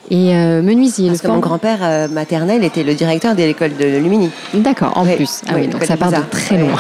Et 0.10 0.36
euh, 0.36 0.62
menuisier. 0.62 1.10
Parce 1.10 1.22
que 1.22 1.28
mon 1.28 1.40
grand-père 1.40 1.80
euh, 1.82 2.08
maternel 2.08 2.64
était 2.64 2.84
le 2.84 2.94
directeur 2.94 3.36
de 3.36 3.44
l'école 3.44 3.76
de 3.76 3.86
Lumini. 3.86 4.30
D'accord, 4.54 4.98
en 4.98 5.06
plus. 5.06 5.42
Ah 5.48 5.54
oui, 5.56 5.68
donc 5.68 5.84
ça 5.84 5.98
part 5.98 6.12
de 6.12 6.18
très 6.30 6.58
loin. 6.58 6.80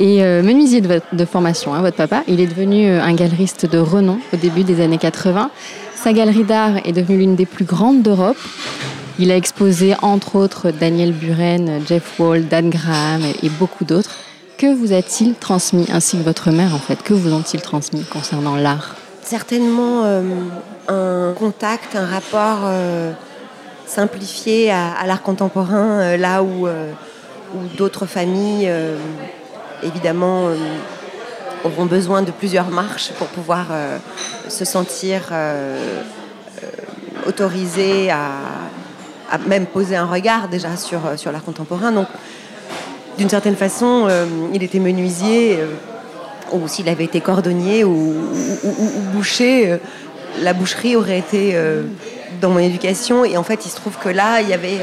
Et 0.00 0.24
euh, 0.24 0.42
menuisier 0.42 0.80
de, 0.80 1.00
de 1.12 1.24
formation, 1.24 1.72
hein, 1.72 1.80
votre 1.80 1.96
papa, 1.96 2.22
il 2.26 2.40
est 2.40 2.46
devenu 2.46 2.88
un 2.90 3.14
galeriste 3.14 3.70
de 3.70 3.78
renom 3.78 4.18
au 4.32 4.36
début 4.36 4.64
des 4.64 4.80
années 4.80 4.98
80. 4.98 5.50
Sa 5.94 6.12
galerie 6.12 6.44
d'art 6.44 6.78
est 6.84 6.92
devenue 6.92 7.18
l'une 7.18 7.36
des 7.36 7.46
plus 7.46 7.64
grandes 7.64 8.02
d'Europe. 8.02 8.36
Il 9.20 9.30
a 9.30 9.36
exposé 9.36 9.94
entre 10.02 10.34
autres 10.34 10.72
Daniel 10.72 11.12
Buren, 11.12 11.80
Jeff 11.86 12.18
Wall, 12.18 12.48
Dan 12.48 12.68
Graham 12.68 13.22
et 13.42 13.48
beaucoup 13.48 13.84
d'autres. 13.84 14.10
Que 14.58 14.74
vous 14.74 14.92
a-t-il 14.92 15.34
transmis, 15.34 15.86
ainsi 15.92 16.18
que 16.18 16.22
votre 16.22 16.50
mère 16.50 16.74
en 16.74 16.78
fait? 16.78 17.00
Que 17.00 17.14
vous 17.14 17.32
ont-ils 17.32 17.60
transmis 17.60 18.02
concernant 18.04 18.56
l'art? 18.56 18.96
Certainement 19.22 20.02
euh, 20.04 20.22
un 20.88 21.32
contact, 21.32 21.94
un 21.94 22.06
rapport 22.06 22.62
euh, 22.64 23.12
simplifié 23.86 24.72
à, 24.72 25.06
l'art 25.06 25.22
contemporain, 25.22 26.00
euh, 26.00 26.16
là 26.16 26.42
où, 26.42 26.66
où 26.66 27.76
d'autres 27.76 28.06
familles, 28.06 28.68
évidemment, 29.84 30.48
auront 31.62 31.86
besoin 31.86 32.22
de 32.22 32.32
plusieurs 32.32 32.68
marches 32.68 33.12
pour 33.12 33.28
pouvoir 33.28 33.66
se 34.48 34.64
sentir 34.64 35.32
autorisées 37.26 38.10
à 38.10 38.32
a 39.30 39.38
même 39.38 39.66
posé 39.66 39.96
un 39.96 40.06
regard 40.06 40.48
déjà 40.48 40.76
sur, 40.76 41.00
euh, 41.06 41.32
l'art 41.32 41.44
contemporain. 41.44 41.92
Donc, 41.92 42.08
d'une 43.18 43.28
certaine 43.28 43.56
façon, 43.56 44.06
euh, 44.08 44.26
il 44.52 44.62
était 44.62 44.78
menuisier, 44.78 45.58
euh, 45.58 45.66
ou 46.52 46.68
s'il 46.68 46.88
avait 46.88 47.04
été 47.04 47.20
cordonnier 47.20 47.84
ou, 47.84 48.14
boucher, 49.12 49.78
la 50.40 50.52
boucherie 50.52 50.94
aurait 50.94 51.18
été 51.18 51.56
dans 52.40 52.50
mon 52.50 52.58
éducation. 52.58 53.24
Et 53.24 53.36
en 53.36 53.42
fait, 53.42 53.64
il 53.64 53.70
se 53.70 53.76
trouve 53.76 53.96
que 53.96 54.10
là, 54.10 54.40
il 54.40 54.48
y 54.50 54.52
avait 54.52 54.78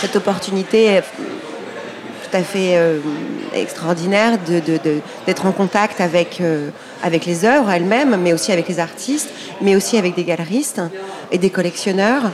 cette 0.00 0.16
opportunité 0.16 1.00
tout 2.24 2.36
à 2.36 2.42
fait 2.42 2.80
extraordinaire 3.54 4.38
d'être 5.26 5.46
en 5.46 5.52
contact 5.52 6.00
avec, 6.00 6.42
avec 7.04 7.26
les 7.26 7.44
œuvres 7.44 7.70
elles-mêmes, 7.70 8.16
mais 8.20 8.32
aussi 8.32 8.50
avec 8.50 8.66
les 8.66 8.80
artistes, 8.80 9.28
mais 9.60 9.76
aussi 9.76 9.98
avec 9.98 10.16
des 10.16 10.24
galeristes 10.24 10.80
et 11.30 11.38
des 11.38 11.50
collectionneurs 11.50 12.32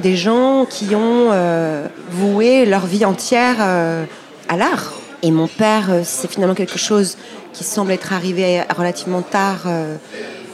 des 0.00 0.16
gens 0.16 0.66
qui 0.68 0.94
ont 0.94 1.28
euh, 1.30 1.86
voué 2.10 2.66
leur 2.66 2.86
vie 2.86 3.04
entière 3.04 3.56
euh, 3.60 4.04
à 4.48 4.56
l'art. 4.56 4.92
Et 5.22 5.30
mon 5.30 5.46
père, 5.46 5.88
euh, 5.90 6.00
c'est 6.04 6.30
finalement 6.30 6.54
quelque 6.54 6.78
chose 6.78 7.16
qui 7.52 7.64
semble 7.64 7.92
être 7.92 8.12
arrivé 8.12 8.62
relativement 8.76 9.22
tard 9.22 9.66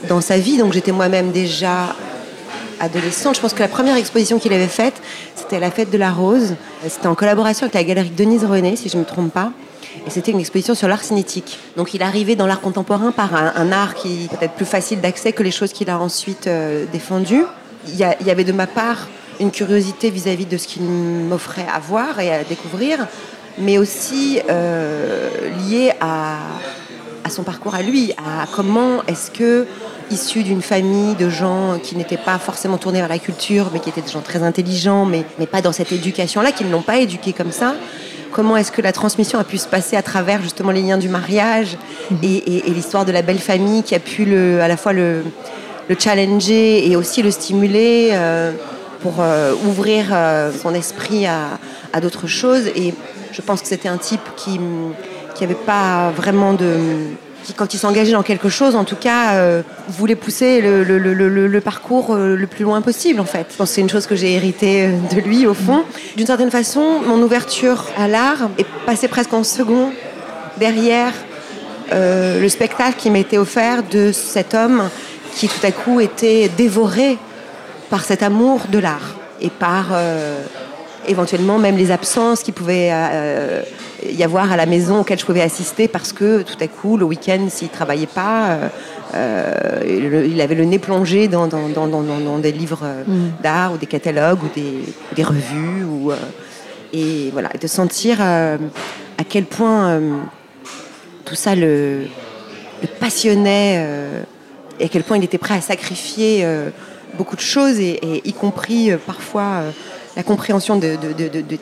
dans 0.09 0.19
sa 0.19 0.39
vie. 0.39 0.57
Donc 0.57 0.73
j'étais 0.73 0.91
moi-même 0.91 1.31
déjà 1.31 1.95
adolescente. 2.79 3.35
Je 3.35 3.41
pense 3.41 3.53
que 3.53 3.59
la 3.59 3.67
première 3.67 3.95
exposition 3.97 4.39
qu'il 4.39 4.51
avait 4.51 4.67
faite, 4.67 4.95
c'était 5.35 5.59
la 5.59 5.69
Fête 5.69 5.91
de 5.91 5.97
la 5.97 6.11
Rose. 6.11 6.55
C'était 6.87 7.05
en 7.05 7.13
collaboration 7.13 7.65
avec 7.65 7.75
la 7.75 7.83
galerie 7.83 8.09
Denise 8.09 8.45
René, 8.45 8.75
si 8.75 8.89
je 8.89 8.95
ne 8.95 9.01
me 9.01 9.05
trompe 9.05 9.31
pas. 9.31 9.51
Et 10.07 10.09
c'était 10.09 10.31
une 10.31 10.39
exposition 10.39 10.73
sur 10.73 10.87
l'art 10.87 11.03
cinétique. 11.03 11.59
Donc 11.75 11.93
il 11.93 12.01
arrivait 12.01 12.35
dans 12.35 12.47
l'art 12.47 12.61
contemporain 12.61 13.11
par 13.11 13.35
un, 13.35 13.71
art 13.71 13.93
qui 13.93 14.23
est 14.25 14.37
peut-être 14.37 14.53
plus 14.53 14.65
facile 14.65 14.99
d'accès 14.99 15.33
que 15.33 15.43
les 15.43 15.51
choses 15.51 15.71
qu'il 15.71 15.91
a 15.91 15.99
ensuite 15.99 16.49
défendues. 16.91 17.45
Il 17.87 17.95
y, 17.95 18.31
avait 18.31 18.43
de 18.43 18.51
ma 18.51 18.67
part 18.67 19.07
une 19.39 19.51
curiosité 19.51 20.09
vis-à-vis 20.09 20.45
de 20.45 20.57
ce 20.57 20.67
qu'il 20.67 20.83
m'offrait 20.83 21.65
à 21.73 21.79
voir 21.79 22.19
et 22.19 22.33
à 22.33 22.43
découvrir, 22.43 23.07
mais 23.57 23.77
aussi 23.77 24.39
euh, 24.49 25.29
lié 25.67 25.91
à, 25.99 26.37
son 27.29 27.43
parcours 27.43 27.75
à 27.75 27.81
lui, 27.81 28.13
à 28.13 28.45
comment 28.55 29.03
est-ce 29.07 29.31
que, 29.31 29.67
issu 30.09 30.43
d'une 30.43 30.61
famille 30.61 31.15
de 31.15 31.29
gens 31.29 31.77
qui 31.81 31.97
n'étaient 31.97 32.15
pas 32.15 32.37
forcément 32.39 32.77
tournés 32.77 32.99
vers 32.99 33.09
la 33.09 33.19
culture, 33.19 33.69
mais 33.73 33.79
qui 33.81 33.89
étaient 33.89 34.01
des 34.01 34.11
gens 34.11 34.21
très 34.21 34.43
intelligents, 34.43 35.05
mais, 35.05 35.25
mais 35.37 35.45
pas 35.45 35.61
dans 35.61 35.73
cette 35.73 35.91
éducation-là, 35.91 36.53
qui 36.53 36.63
ne 36.63 36.71
l'ont 36.71 36.81
pas 36.81 36.97
éduqué 36.97 37.33
comme 37.33 37.51
ça, 37.51 37.75
comment 38.31 38.55
est-ce 38.55 38.71
que 38.71 38.81
la 38.81 38.93
transmission 38.93 39.39
a 39.39 39.43
pu 39.43 39.57
se 39.57 39.67
passer 39.67 39.97
à 39.97 40.01
travers 40.01 40.41
justement 40.41 40.71
les 40.71 40.81
liens 40.81 40.97
du 40.97 41.09
mariage 41.09 41.77
mhm. 42.11 42.19
et, 42.23 42.63
l'histoire 42.67 43.03
de 43.03 43.11
la 43.11 43.21
belle 43.21 43.39
famille 43.39 43.83
qui 43.83 43.93
a 43.93 43.99
pu 43.99 44.23
le, 44.23 44.61
à 44.61 44.69
la 44.69 44.77
fois 44.77 44.93
le, 44.93 45.23
le 45.89 45.95
challenger 45.99 46.89
et 46.89 46.95
aussi 46.95 47.21
le 47.21 47.31
stimuler. 47.31 48.11
Euh, 48.13 48.51
pour 49.01 49.15
euh, 49.19 49.53
ouvrir 49.65 50.07
euh, 50.11 50.51
son 50.51 50.73
esprit 50.73 51.25
à, 51.25 51.59
d'autres 52.01 52.27
choses. 52.27 52.67
Et 52.75 52.93
je 53.31 53.41
pense 53.41 53.61
que 53.61 53.67
c'était 53.67 53.89
un 53.89 53.97
type 53.97 54.21
qui 54.35 54.59
n'avait 55.41 55.55
pas 55.55 56.11
vraiment 56.15 56.53
de 56.53 56.75
qui, 57.43 57.53
quand 57.53 57.73
il 57.73 57.77
s'engageait 57.77 58.11
dans 58.11 58.23
quelque 58.23 58.49
chose, 58.49 58.75
en 58.75 58.83
tout 58.83 58.95
cas, 58.95 59.35
euh, 59.35 59.61
voulait 59.87 60.15
pousser 60.15 60.61
le, 60.61 61.59
parcours 61.59 62.15
le 62.15 62.45
plus 62.45 62.63
loin 62.63 62.81
possible, 62.81 63.19
en 63.19 63.25
fait. 63.25 63.47
Je 63.51 63.55
pense 63.55 63.71
c'est 63.71 63.81
une 63.81 63.89
chose 63.89 64.05
que 64.05 64.15
j'ai 64.15 64.33
héritée 64.33 64.89
de 65.11 65.19
lui, 65.21 65.47
au 65.47 65.53
fond. 65.53 65.83
D'une 66.15 66.27
certaine 66.27 66.51
façon, 66.51 67.01
mon 67.05 67.21
ouverture 67.21 67.85
à 67.97 68.07
l'art 68.07 68.49
est 68.57 68.67
passée 68.85 69.07
presque 69.07 69.33
en 69.33 69.43
second 69.43 69.91
derrière 70.57 71.13
le 71.91 72.47
spectacle 72.49 72.95
qui 72.97 73.09
été 73.09 73.37
offert 73.37 73.81
de 73.83 74.11
cet 74.11 74.53
homme 74.53 74.89
qui, 75.35 75.47
tout 75.47 75.65
à 75.65 75.71
coup, 75.71 75.99
était 75.99 76.49
dévoré 76.57 77.17
par 77.89 78.03
cet 78.03 78.23
amour 78.23 78.61
de 78.69 78.79
l'art 78.79 79.15
et 79.41 79.49
par, 79.49 79.87
euh, 79.91 80.41
éventuellement 81.07 81.57
même 81.57 81.77
les 81.77 81.91
absences 81.91 82.43
qui 82.43 82.51
pouvaient 82.51 82.89
euh, 82.91 83.61
y 84.09 84.23
avoir 84.23 84.51
à 84.51 84.57
la 84.57 84.65
maison 84.65 85.01
auxquelles 85.01 85.19
je 85.19 85.25
pouvais 85.25 85.41
assister 85.41 85.87
parce 85.87 86.11
que 86.11 86.41
tout 86.41 86.57
à 86.59 86.67
coup, 86.67 86.97
le 86.97 87.05
week-end, 87.05 87.47
s'il 87.49 87.67
ne 87.67 87.73
travaillait 87.73 88.07
pas, 88.07 88.57
euh, 89.15 90.19
il 90.25 90.41
avait 90.41 90.55
le 90.55 90.65
nez 90.65 90.79
plongé 90.79 91.27
dans, 91.27 91.47
dans, 91.47 91.69
dans, 91.69 91.87
dans 91.87 92.39
des 92.39 92.51
livres 92.51 92.85
mm. 93.05 93.41
d'art 93.41 93.73
ou 93.73 93.77
des 93.77 93.85
catalogues 93.85 94.43
ou 94.43 94.49
des, 94.53 94.83
des 95.15 95.23
revues. 95.23 95.83
Ou, 95.85 96.11
et 96.93 97.29
voilà, 97.31 97.49
de 97.49 97.67
sentir 97.67 98.21
à 98.21 98.57
quel 99.27 99.43
point 99.43 99.99
tout 101.25 101.35
ça 101.35 101.53
le, 101.53 102.03
le 102.81 102.87
passionnait 102.99 103.85
et 104.79 104.85
à 104.85 104.87
quel 104.87 105.03
point 105.03 105.17
il 105.17 105.23
était 105.23 105.37
prêt 105.37 105.55
à 105.55 105.61
sacrifier 105.61 106.45
beaucoup 107.17 107.35
de 107.35 107.41
choses, 107.41 107.79
et, 107.79 108.21
y 108.23 108.33
compris 108.33 108.91
parfois 109.05 109.63
la 110.17 110.23
compréhension 110.23 110.77
de, 110.77 110.97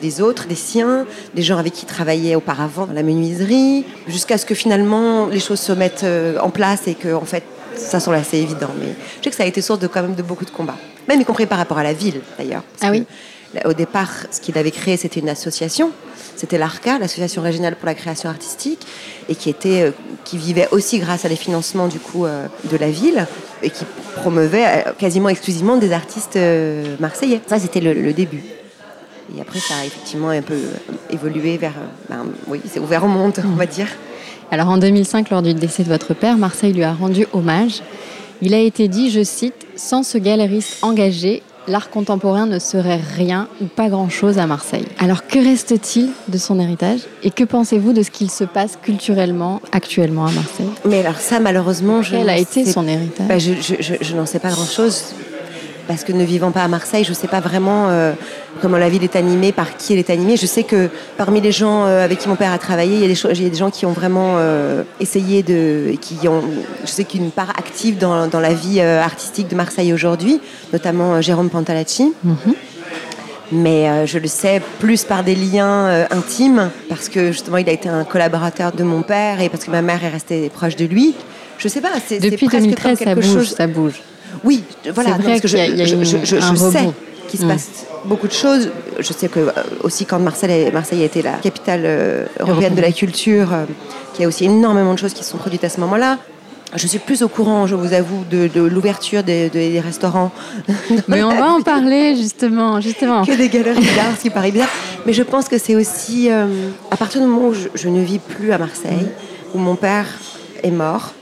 des 0.00 0.20
autres, 0.22 0.46
des 0.46 0.54
siens, 0.54 1.06
des 1.34 1.42
gens 1.42 1.58
avec 1.58 1.74
qui 1.74 1.84
il 1.84 1.88
travaillait 1.88 2.34
auparavant 2.34 2.88
la 2.92 3.02
menuiserie, 3.02 3.84
jusqu'à 4.08 4.38
ce 4.38 4.46
que 4.46 4.54
finalement 4.54 5.26
les 5.26 5.40
choses 5.40 5.60
se 5.60 5.72
mettent 5.72 6.04
euh, 6.04 6.38
en 6.40 6.48
place 6.48 6.88
et 6.88 6.94
que 6.94 7.12
en 7.14 7.26
fait 7.26 7.44
ça 7.76 8.00
semble 8.00 8.16
assez 8.16 8.38
évident. 8.38 8.70
Mais 8.80 8.94
je 9.18 9.24
sais 9.24 9.30
que 9.30 9.36
ça 9.36 9.42
a 9.42 9.46
été 9.46 9.60
source 9.60 9.78
de 9.78 9.86
quand 9.86 10.00
même 10.00 10.14
de 10.14 10.22
beaucoup 10.22 10.46
de 10.46 10.50
combats, 10.50 10.78
même 11.06 11.20
y 11.20 11.24
compris 11.24 11.44
par 11.44 11.58
rapport 11.58 11.76
à 11.76 11.82
la 11.82 11.92
ville 11.92 12.20
d'ailleurs. 12.38 12.62
Ah 12.80 12.90
oui. 12.90 13.04
Au 13.64 13.72
départ, 13.72 14.10
ce 14.30 14.40
qu'il 14.40 14.56
avait 14.58 14.70
créé, 14.70 14.96
c'était 14.96 15.20
une 15.20 15.28
association. 15.28 15.92
C'était 16.36 16.58
l'ARCA, 16.58 16.98
l'Association 16.98 17.42
régionale 17.42 17.76
pour 17.76 17.86
la 17.86 17.94
création 17.94 18.28
artistique, 18.28 18.86
et 19.28 19.34
qui, 19.34 19.48
était, 19.48 19.82
euh, 19.82 19.90
qui 20.24 20.36
vivait 20.36 20.68
aussi 20.70 20.98
grâce 20.98 21.24
à 21.24 21.28
des 21.28 21.36
financements 21.36 21.88
du 21.88 21.98
coup, 21.98 22.26
euh, 22.26 22.46
de 22.70 22.76
la 22.76 22.90
ville, 22.90 23.26
et 23.62 23.70
qui 23.70 23.84
promeuvait 24.16 24.64
euh, 24.66 24.92
quasiment 24.98 25.30
exclusivement 25.30 25.76
des 25.76 25.92
artistes 25.92 26.38
marseillais. 27.00 27.40
Ça, 27.46 27.58
c'était 27.58 27.80
le, 27.80 28.12
début. 28.12 28.42
Et 29.36 29.40
après, 29.40 29.58
ça 29.58 29.74
a 29.80 29.84
effectivement 29.86 30.28
un 30.28 30.42
peu 30.42 30.58
évolué 31.10 31.56
vers. 31.56 31.74
Ben, 32.08 32.26
oui, 32.46 32.60
c'est 32.70 32.80
ouvert 32.80 33.04
au 33.04 33.08
monde, 33.08 33.34
on 33.44 33.56
va 33.56 33.66
dire. 33.66 33.88
Alors 34.52 34.68
en 34.68 34.78
2005, 34.78 35.30
lors 35.30 35.42
du 35.42 35.54
décès 35.54 35.82
de 35.82 35.88
votre 35.88 36.14
père, 36.14 36.36
Marseille 36.36 36.72
lui 36.72 36.84
a 36.84 36.92
rendu 36.92 37.26
hommage. 37.32 37.82
Il 38.42 38.54
a 38.54 38.60
été 38.60 38.86
dit, 38.86 39.10
je 39.10 39.24
cite, 39.24 39.66
Sans 39.74 40.02
ce 40.02 40.18
galeriste 40.18 40.78
engagé, 40.82 41.42
l'art 41.68 41.90
contemporain 41.90 42.46
ne 42.46 42.58
serait 42.58 43.00
rien 43.16 43.48
ou 43.60 43.66
pas 43.66 43.88
grand-chose 43.88 44.38
à 44.38 44.46
Marseille. 44.46 44.86
Alors 44.98 45.26
que 45.26 45.38
reste-t-il 45.38 46.10
de 46.28 46.38
son 46.38 46.60
héritage 46.60 47.00
et 47.22 47.30
que 47.30 47.44
pensez-vous 47.44 47.92
de 47.92 48.02
ce 48.02 48.10
qu'il 48.10 48.30
se 48.30 48.44
passe 48.44 48.78
culturellement 48.80 49.60
actuellement 49.72 50.26
à 50.26 50.30
Marseille? 50.30 50.68
Mais 50.84 51.00
alors 51.00 51.18
ça, 51.18 51.40
malheureusement, 51.40 52.02
je 52.02 52.12
quel 52.12 52.28
a 52.28 52.38
été 52.38 52.64
son 52.64 52.86
héritage? 52.86 53.28
Bah, 53.28 53.38
Je, 53.38 54.14
n'en 54.14 54.26
sais 54.26 54.38
pas 54.38 54.50
grand-chose 54.50 55.04
parce 55.86 56.04
que 56.04 56.12
ne 56.12 56.24
vivant 56.24 56.50
pas 56.50 56.62
à 56.62 56.68
Marseille, 56.68 57.04
je 57.04 57.10
ne 57.10 57.14
sais 57.14 57.28
pas 57.28 57.40
vraiment 57.40 57.88
euh, 57.88 58.12
comment 58.60 58.78
la 58.78 58.88
ville 58.88 59.04
est 59.04 59.16
animée, 59.16 59.52
par 59.52 59.76
qui 59.76 59.92
elle 59.92 59.98
est 59.98 60.10
animée. 60.10 60.36
Je 60.36 60.46
sais 60.46 60.62
que 60.62 60.88
parmi 61.16 61.40
les 61.40 61.52
gens 61.52 61.86
euh, 61.86 62.04
avec 62.04 62.18
qui 62.18 62.28
mon 62.28 62.36
père 62.36 62.52
a 62.52 62.58
travaillé, 62.58 62.96
il 62.96 63.02
y 63.02 63.04
a 63.04 63.08
des, 63.08 63.38
il 63.38 63.42
y 63.42 63.46
a 63.46 63.50
des 63.50 63.56
gens 63.56 63.70
qui 63.70 63.86
ont 63.86 63.92
vraiment 63.92 64.34
euh, 64.36 64.82
essayé 65.00 65.42
de, 65.42 65.94
qui 66.00 66.26
ont, 66.28 66.42
je 66.84 66.90
sais 66.90 67.04
qu'une 67.04 67.30
part 67.30 67.50
active 67.50 67.98
dans, 67.98 68.26
dans 68.26 68.40
la 68.40 68.54
vie 68.54 68.80
artistique 68.80 69.48
de 69.48 69.54
Marseille 69.54 69.92
aujourd'hui, 69.92 70.40
notamment 70.72 71.20
Jérôme 71.20 71.50
Pantalacci. 71.50 72.12
Mhm. 72.24 72.54
Mais 73.52 74.08
je 74.08 74.18
le 74.18 74.26
sais 74.26 74.60
plus 74.80 75.04
par 75.04 75.22
des 75.22 75.36
liens 75.36 76.04
intimes, 76.10 76.70
parce 76.88 77.08
que 77.08 77.30
justement 77.30 77.58
il 77.58 77.68
a 77.68 77.72
été 77.72 77.88
un 77.88 78.02
collaborateur 78.02 78.72
de 78.72 78.82
mon 78.82 79.02
père 79.02 79.40
et 79.40 79.48
parce 79.48 79.64
que 79.64 79.70
ma 79.70 79.82
mère 79.82 80.02
est 80.02 80.08
restée 80.08 80.48
proche 80.48 80.74
de 80.74 80.84
lui. 80.84 81.14
Je 81.58 81.68
sais 81.68 81.80
pas. 81.80 81.90
C'est, 82.04 82.18
Depuis 82.18 82.48
2013, 82.48 82.98
ça 82.98 83.14
bouge, 83.14 83.44
ça 83.44 83.66
bouge. 83.68 84.02
Oui, 84.44 84.64
voilà, 84.94 85.18
parce 85.22 85.40
que 85.40 85.48
je, 85.48 85.56
sais 85.56 86.92
qu'il 87.28 87.40
se 87.40 87.44
mm. 87.44 87.48
passe 87.48 87.86
beaucoup 88.06 88.28
de 88.28 88.32
choses. 88.32 88.70
Je 88.98 89.12
sais 89.12 89.28
que 89.28 89.40
euh, 89.40 89.52
aussi 89.82 90.06
quand 90.06 90.18
Marseille, 90.18 90.70
Marseille 90.72 91.02
a 91.02 91.06
été 91.06 91.22
la 91.22 91.32
capitale 91.34 91.82
euh, 91.84 92.26
européenne 92.40 92.74
de 92.74 92.80
la 92.80 92.92
culture, 92.92 93.52
euh, 93.52 93.64
qu'il 94.12 94.22
y 94.22 94.24
a 94.24 94.28
aussi 94.28 94.44
énormément 94.44 94.94
de 94.94 94.98
choses 94.98 95.12
qui 95.12 95.24
se 95.24 95.30
sont 95.30 95.38
produites 95.38 95.64
à 95.64 95.68
ce 95.68 95.80
moment-là. 95.80 96.18
Je 96.74 96.86
suis 96.86 96.98
plus 96.98 97.22
au 97.22 97.28
courant, 97.28 97.66
je 97.66 97.74
vous 97.76 97.92
avoue, 97.92 98.24
de, 98.28 98.60
l'ouverture 98.60 99.22
des, 99.22 99.80
restaurants. 99.82 100.32
Mais 101.08 101.22
on 101.22 101.34
va 101.34 101.52
en 101.52 101.62
parler 101.62 102.16
justement, 102.16 102.80
justement. 102.80 103.24
Que 103.24 103.36
des 103.36 103.48
galeries 103.48 103.84
d'art, 103.94 104.16
ce 104.16 104.22
qui 104.22 104.30
paraît 104.30 104.50
bizarre. 104.50 104.68
Mais 105.06 105.12
je 105.12 105.22
pense 105.22 105.48
que 105.48 105.58
c'est 105.58 105.76
aussi 105.76 106.28
à 106.28 106.96
partir 106.96 107.20
du 107.20 107.28
moment 107.28 107.48
où 107.48 107.54
je, 107.54 107.88
ne 107.88 108.02
vis 108.02 108.18
plus 108.18 108.50
à 108.52 108.58
Marseille, 108.58 109.06
où 109.54 109.58
mon 109.58 109.76
père 109.76 110.06
est 110.64 110.72
mort, 110.72 111.12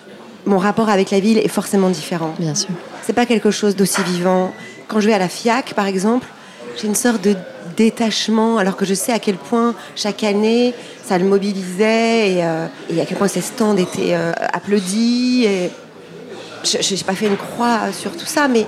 mon 0.46 0.59
rapport 0.59 0.88
avec 0.88 1.11
la 1.11 1.20
ville 1.20 1.38
est 1.38 1.48
forcément 1.48 1.90
différent. 1.90 2.35
Bien 2.38 2.55
sûr 2.55 2.70
c'est 3.04 3.12
pas 3.12 3.26
quelque 3.26 3.50
chose 3.50 3.76
d'aussi 3.76 4.02
vivant. 4.02 4.54
Quand 4.88 5.00
je 5.00 5.06
vais 5.06 5.12
à 5.12 5.18
la 5.18 5.28
FIAC, 5.28 5.74
par 5.74 5.86
exemple, 5.86 6.26
j'ai 6.80 6.86
une 6.86 6.94
sorte 6.94 7.22
de 7.22 7.36
détachement, 7.76 8.58
alors 8.58 8.76
que 8.76 8.84
je 8.84 8.94
sais 8.94 9.12
à 9.12 9.18
quel 9.18 9.36
point 9.36 9.74
chaque 9.96 10.24
année 10.24 10.74
ça 11.04 11.18
le 11.18 11.24
mobilisait 11.24 12.32
et, 12.32 12.44
euh, 12.44 12.66
à 12.66 13.04
quel 13.06 13.18
point 13.18 13.28
ces 13.28 13.40
stands 13.42 13.76
étaient 13.76 14.14
euh, 14.14 14.32
applaudis. 14.52 15.44
Et 15.44 15.70
je 16.64 16.94
n'ai 16.94 17.02
pas 17.02 17.14
fait 17.14 17.26
une 17.26 17.36
croix 17.36 17.92
sur 17.92 18.12
tout 18.12 18.26
ça, 18.26 18.48
mais 18.48 18.66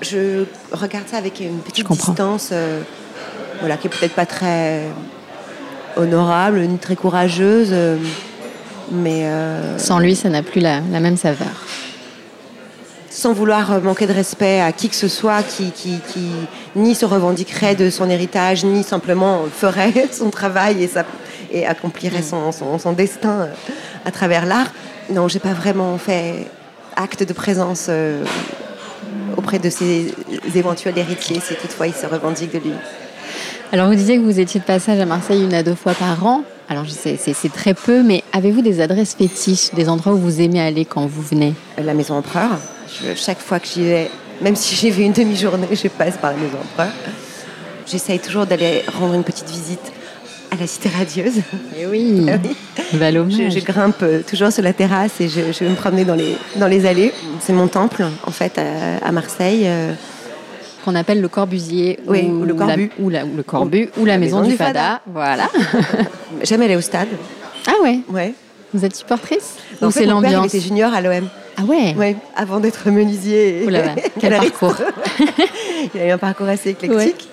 je 0.00 0.44
regarde 0.72 1.06
ça 1.08 1.18
avec 1.18 1.38
une 1.40 1.58
petite 1.58 1.88
distance, 1.88 2.48
euh, 2.52 2.80
voilà, 3.60 3.76
qui 3.76 3.86
est 3.86 3.90
peut-être 3.90 4.14
pas 4.14 4.26
très 4.26 4.82
honorable 5.96 6.60
ni 6.60 6.78
très 6.78 6.96
courageuse, 6.96 7.74
mais 8.90 9.28
sans 9.76 9.98
lui, 9.98 10.16
ça 10.16 10.28
n'a 10.28 10.42
plus 10.42 10.60
la 10.60 10.80
même 10.80 11.16
saveur 11.16 11.66
sans 13.10 13.32
vouloir 13.32 13.72
euh, 13.72 13.80
manquer 13.80 14.06
de 14.06 14.12
respect 14.12 14.60
à 14.60 14.72
qui 14.72 14.88
que 14.88 14.94
ce 14.94 15.08
soit 15.08 15.42
qui, 15.42 15.72
qui, 15.72 15.98
ni 16.76 16.94
se 16.94 17.04
revendiquerait 17.04 17.74
de 17.74 17.90
son 17.90 18.08
héritage, 18.08 18.64
ni 18.64 18.82
simplement 18.82 19.42
ferait 19.52 20.08
son 20.12 20.30
travail 20.30 20.82
et, 20.84 20.90
et 21.52 21.66
accomplirait 21.66 22.22
son, 22.22 22.52
son, 22.52 22.92
destin 22.92 23.40
euh, 23.40 23.46
à 24.06 24.12
travers 24.12 24.46
l'art. 24.46 24.72
Non, 25.10 25.26
j'ai 25.26 25.40
pas 25.40 25.52
vraiment 25.52 25.98
fait 25.98 26.46
acte 26.96 27.24
de 27.24 27.32
présence 27.32 27.86
euh, 27.88 28.24
auprès 29.36 29.58
de 29.58 29.68
ses 29.68 30.14
éventuels 30.54 30.96
héritiers, 30.96 31.40
si 31.40 31.54
toutefois 31.56 31.88
il 31.88 31.94
se 31.94 32.06
revendique 32.06 32.52
de 32.52 32.58
lui. 32.58 32.74
Alors 33.72 33.88
vous 33.88 33.94
disiez 33.94 34.16
que 34.18 34.22
vous 34.22 34.38
étiez 34.38 34.60
de 34.60 34.64
passage 34.64 35.00
à 35.00 35.06
Marseille 35.06 35.42
une 35.42 35.54
à 35.54 35.62
deux 35.62 35.74
fois 35.74 35.94
par 35.94 36.24
an. 36.24 36.42
Alors 36.68 36.84
je 36.84 36.90
sais, 36.90 37.16
c'est 37.16 37.52
très 37.52 37.74
peu, 37.74 38.04
mais 38.04 38.22
avez-vous 38.32 38.62
des 38.62 38.80
adresses 38.80 39.14
fétiches, 39.14 39.72
des 39.74 39.88
endroits 39.88 40.12
où 40.12 40.18
vous 40.18 40.40
aimez 40.40 40.60
aller 40.60 40.84
quand 40.84 41.06
vous 41.06 41.22
venez? 41.22 41.54
La 41.82 41.94
Maison 41.94 42.14
Empereur 42.14 42.50
chaque 43.16 43.40
fois 43.40 43.60
que 43.60 43.66
j'y 43.66 43.84
vais, 43.84 44.10
même 44.40 44.56
si 44.56 44.74
j'y 44.74 44.90
vais 44.90 45.04
une 45.04 45.12
demi-journée, 45.12 45.68
je 45.72 45.88
passe 45.88 46.16
par 46.16 46.32
la 46.32 46.36
Maison 46.36 46.58
Empereur. 46.62 46.92
J'essaye 47.86 48.18
toujours 48.18 48.46
d'aller 48.46 48.82
rendre 48.98 49.14
une 49.14 49.24
petite 49.24 49.48
visite 49.50 49.92
à 50.50 50.56
la 50.56 50.66
Cité 50.66 50.88
Radieuse. 50.88 51.38
Et 51.38 51.82
eh 51.82 51.86
oui, 51.86 52.26
je, 52.92 53.50
je, 53.50 53.64
grimpe 53.64 54.04
toujours 54.28 54.52
sur 54.52 54.62
la 54.62 54.72
terrasse 54.72 55.20
et 55.20 55.28
je, 55.28 55.40
vais 55.40 55.70
me 55.70 55.74
promener 55.74 56.04
dans 56.04 56.14
les, 56.14 56.36
dans 56.56 56.66
les 56.66 56.86
allées. 56.86 57.12
C'est 57.40 57.52
mon 57.52 57.68
temple, 57.68 58.04
en 58.26 58.30
fait, 58.30 58.58
à, 58.58 59.12
Marseille. 59.12 59.62
Euh. 59.64 59.92
Qu'on 60.84 60.94
appelle 60.94 61.20
le 61.20 61.28
Corbusier 61.28 61.98
oui, 62.06 62.22
ou, 62.22 62.42
le 62.44 62.54
Corbu. 62.54 62.90
ou, 62.98 63.10
la, 63.10 63.24
le 63.24 63.42
Corbu, 63.42 63.90
ou, 63.98 64.06
la, 64.06 64.16
maison, 64.16 64.40
du 64.40 64.56
Fada. 64.56 65.02
Voilà. 65.06 65.46
Jamais 66.42 66.64
aller 66.64 66.76
au 66.76 66.80
stade. 66.80 67.08
Ah 67.66 67.74
ouais 67.82 68.00
Ouais. 68.08 68.32
Vous 68.72 68.82
êtes 68.84 68.96
supportrice? 68.96 69.56
Ou 69.82 69.90
c'est 69.90 70.06
l'ambiance? 70.06 70.46
était 70.46 70.60
junior 70.60 70.94
à 70.94 71.02
l'OM. 71.02 71.28
Ah 71.60 71.64
ouais 71.64 71.94
Oui, 71.96 72.16
avant 72.36 72.60
d'être 72.60 72.88
menuisier. 72.90 73.66
Quel 74.20 74.32
parcours 74.32 74.76
Il 75.94 76.00
a 76.00 76.06
eu 76.06 76.10
un 76.10 76.18
parcours 76.18 76.48
assez 76.48 76.70
éclectique. 76.70 77.28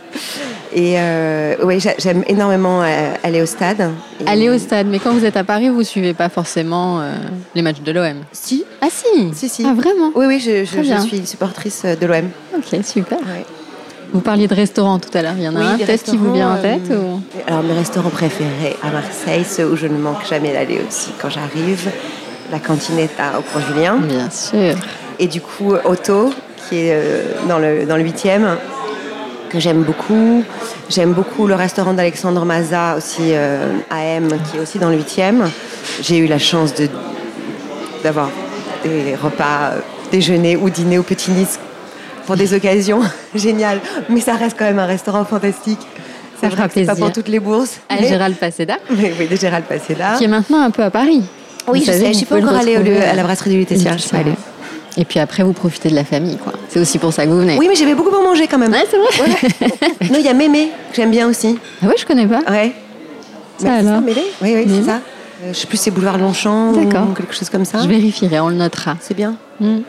Et 0.73 0.95
euh, 0.97 1.55
oui, 1.63 1.79
j'aime 1.97 2.23
énormément 2.27 2.81
euh, 2.83 3.13
aller 3.23 3.41
au 3.41 3.45
stade. 3.45 3.91
Aller 4.25 4.49
au 4.49 4.57
stade, 4.57 4.87
mais 4.87 4.99
quand 4.99 5.13
vous 5.13 5.25
êtes 5.25 5.37
à 5.37 5.43
Paris, 5.43 5.69
vous 5.69 5.83
suivez 5.83 6.13
pas 6.13 6.29
forcément 6.29 6.99
euh, 6.99 7.13
les 7.55 7.61
matchs 7.61 7.81
de 7.81 7.91
l'OM 7.91 8.17
Si. 8.31 8.65
Ah 8.81 8.87
si 8.89 9.33
Si, 9.33 9.49
si. 9.49 9.63
Ah 9.65 9.73
vraiment 9.73 10.11
Oui, 10.15 10.25
oui, 10.27 10.39
je, 10.39 10.65
suis 10.65 11.25
supportrice 11.25 11.85
de 11.85 12.05
l'OM. 12.05 12.29
Ok, 12.55 12.83
super. 12.83 13.19
Vous 14.13 14.21
parliez 14.21 14.47
de 14.47 14.53
restaurants 14.53 14.99
tout 14.99 15.15
à 15.15 15.21
l'heure. 15.21 15.35
Il 15.37 15.43
y 15.43 15.49
en 15.49 15.55
a 15.55 15.59
un 15.59 15.77
peut-être 15.77 16.03
qui 16.03 16.17
vous 16.17 16.33
vient 16.33 16.53
en 16.53 16.61
tête 16.61 16.89
ou... 16.91 17.21
Alors, 17.45 17.63
mes 17.63 17.73
restaurants 17.73 18.09
préférés 18.09 18.75
à 18.81 18.89
Marseille, 18.89 19.43
ceux 19.43 19.65
où 19.65 19.75
je 19.75 19.87
ne 19.87 19.97
manque 19.97 20.25
jamais 20.29 20.53
d'aller 20.53 20.79
aussi 20.87 21.09
quand 21.21 21.29
j'arrive, 21.29 21.89
la 22.51 22.59
cantinetta 22.59 23.39
au 23.39 23.41
Pont 23.41 23.59
Julien. 23.67 23.97
Bien 23.97 24.29
sûr. 24.29 24.75
Et 25.19 25.27
du 25.27 25.41
coup, 25.41 25.73
Otto, 25.83 26.31
qui 26.67 26.77
est 26.77 26.93
euh, 26.93 27.23
dans 27.47 27.59
le, 27.59 27.85
dans 27.85 27.97
le 27.97 28.03
8e, 28.03 28.55
que 29.49 29.59
j'aime 29.59 29.83
beaucoup. 29.83 30.43
J'aime 30.89 31.13
beaucoup 31.13 31.47
le 31.47 31.55
restaurant 31.55 31.93
d'Alexandre 31.93 32.45
Maza, 32.45 32.95
aussi 32.97 33.31
euh, 33.31 33.67
AM, 33.89 34.29
qui 34.49 34.57
est 34.57 34.59
aussi 34.59 34.79
dans 34.79 34.89
le 34.89 34.97
8e. 34.97 35.49
J'ai 36.01 36.17
eu 36.17 36.27
la 36.27 36.39
chance 36.39 36.73
de, 36.75 36.87
d'avoir 38.03 38.29
des 38.83 39.15
repas 39.15 39.71
euh, 39.71 39.79
déjeuner 40.11 40.55
ou 40.55 40.69
dîner 40.69 40.97
au 40.97 41.03
Petit 41.03 41.31
Nice 41.31 41.59
pour 42.25 42.35
des 42.35 42.53
occasions 42.55 43.01
géniales. 43.35 43.79
Mais 44.09 44.21
ça 44.21 44.35
reste 44.35 44.57
quand 44.57 44.65
même 44.65 44.79
un 44.79 44.85
restaurant 44.85 45.25
fantastique. 45.25 45.79
Ça 46.39 46.49
fera 46.51 46.67
plaisir. 46.67 46.93
Pas 46.93 46.99
pour 46.99 47.11
toutes 47.11 47.29
les 47.29 47.39
bourses. 47.39 47.79
À 47.89 47.97
Gérald 47.97 48.35
Paseda. 48.35 48.77
Oui, 48.91 49.11
oui, 49.19 49.27
de 49.27 49.35
Gérald 49.35 49.65
Paseda. 49.65 50.15
Qui 50.17 50.25
est 50.25 50.27
maintenant 50.27 50.61
un 50.61 50.69
peu 50.69 50.83
à 50.83 50.91
Paris. 50.91 51.23
Oui, 51.67 51.83
je 51.85 51.91
sais. 51.91 52.07
Je 52.07 52.17
suis 52.17 52.25
pas 52.25 52.37
encore 52.37 52.55
allée 52.55 52.75
à 52.75 53.13
la 53.13 53.23
brasserie 53.23 53.51
du 53.51 53.57
Lutetia. 53.57 53.93
Je 53.97 54.01
suis 54.01 54.09
pas 54.09 54.17
allée. 54.17 54.33
Et 54.99 55.05
puis 55.05 55.19
après, 55.19 55.43
vous 55.43 55.53
profitez 55.53 55.89
de 55.89 55.95
la 55.95 56.03
famille, 56.03 56.37
quoi. 56.37 56.53
C'est 56.69 56.79
aussi 56.79 56.97
pour 56.97 57.13
ça 57.13 57.25
que 57.25 57.29
vous 57.29 57.39
venez. 57.39 57.55
Oui, 57.57 57.67
mais 57.69 57.75
j'avais 57.75 57.93
beaucoup 57.93 58.09
pour 58.09 58.23
manger 58.23 58.47
quand 58.47 58.57
même. 58.57 58.71
Ouais, 58.71 58.85
c'est 58.89 58.97
vrai. 58.97 59.79
non, 60.11 60.17
il 60.17 60.25
y 60.25 60.27
a 60.27 60.33
Mémé, 60.33 60.71
que 60.89 60.95
j'aime 60.95 61.11
bien 61.11 61.27
aussi. 61.27 61.57
Ah 61.83 61.87
ouais, 61.87 61.93
je 61.97 62.05
connais 62.05 62.25
pas. 62.25 62.41
Ouais. 62.49 62.73
Ça 63.59 63.67
c'est 63.67 63.87
alors 63.87 64.01
Mémé 64.01 64.23
Oui, 64.41 64.53
oui, 64.55 64.65
c'est 64.67 64.89
ça. 64.89 65.01
Euh, 65.43 65.53
je 65.53 65.57
sais 65.57 65.67
plus, 65.67 65.77
c'est 65.77 65.91
Boulevard 65.91 66.17
Longchamp 66.17 66.73
ou 66.73 67.13
quelque 67.13 67.35
chose 67.35 67.49
comme 67.49 67.65
ça. 67.65 67.79
Je 67.83 67.87
vérifierai, 67.87 68.39
on 68.39 68.49
le 68.49 68.55
notera. 68.55 68.97
C'est 68.99 69.13
bien. 69.13 69.35
Hmm. 69.59 69.81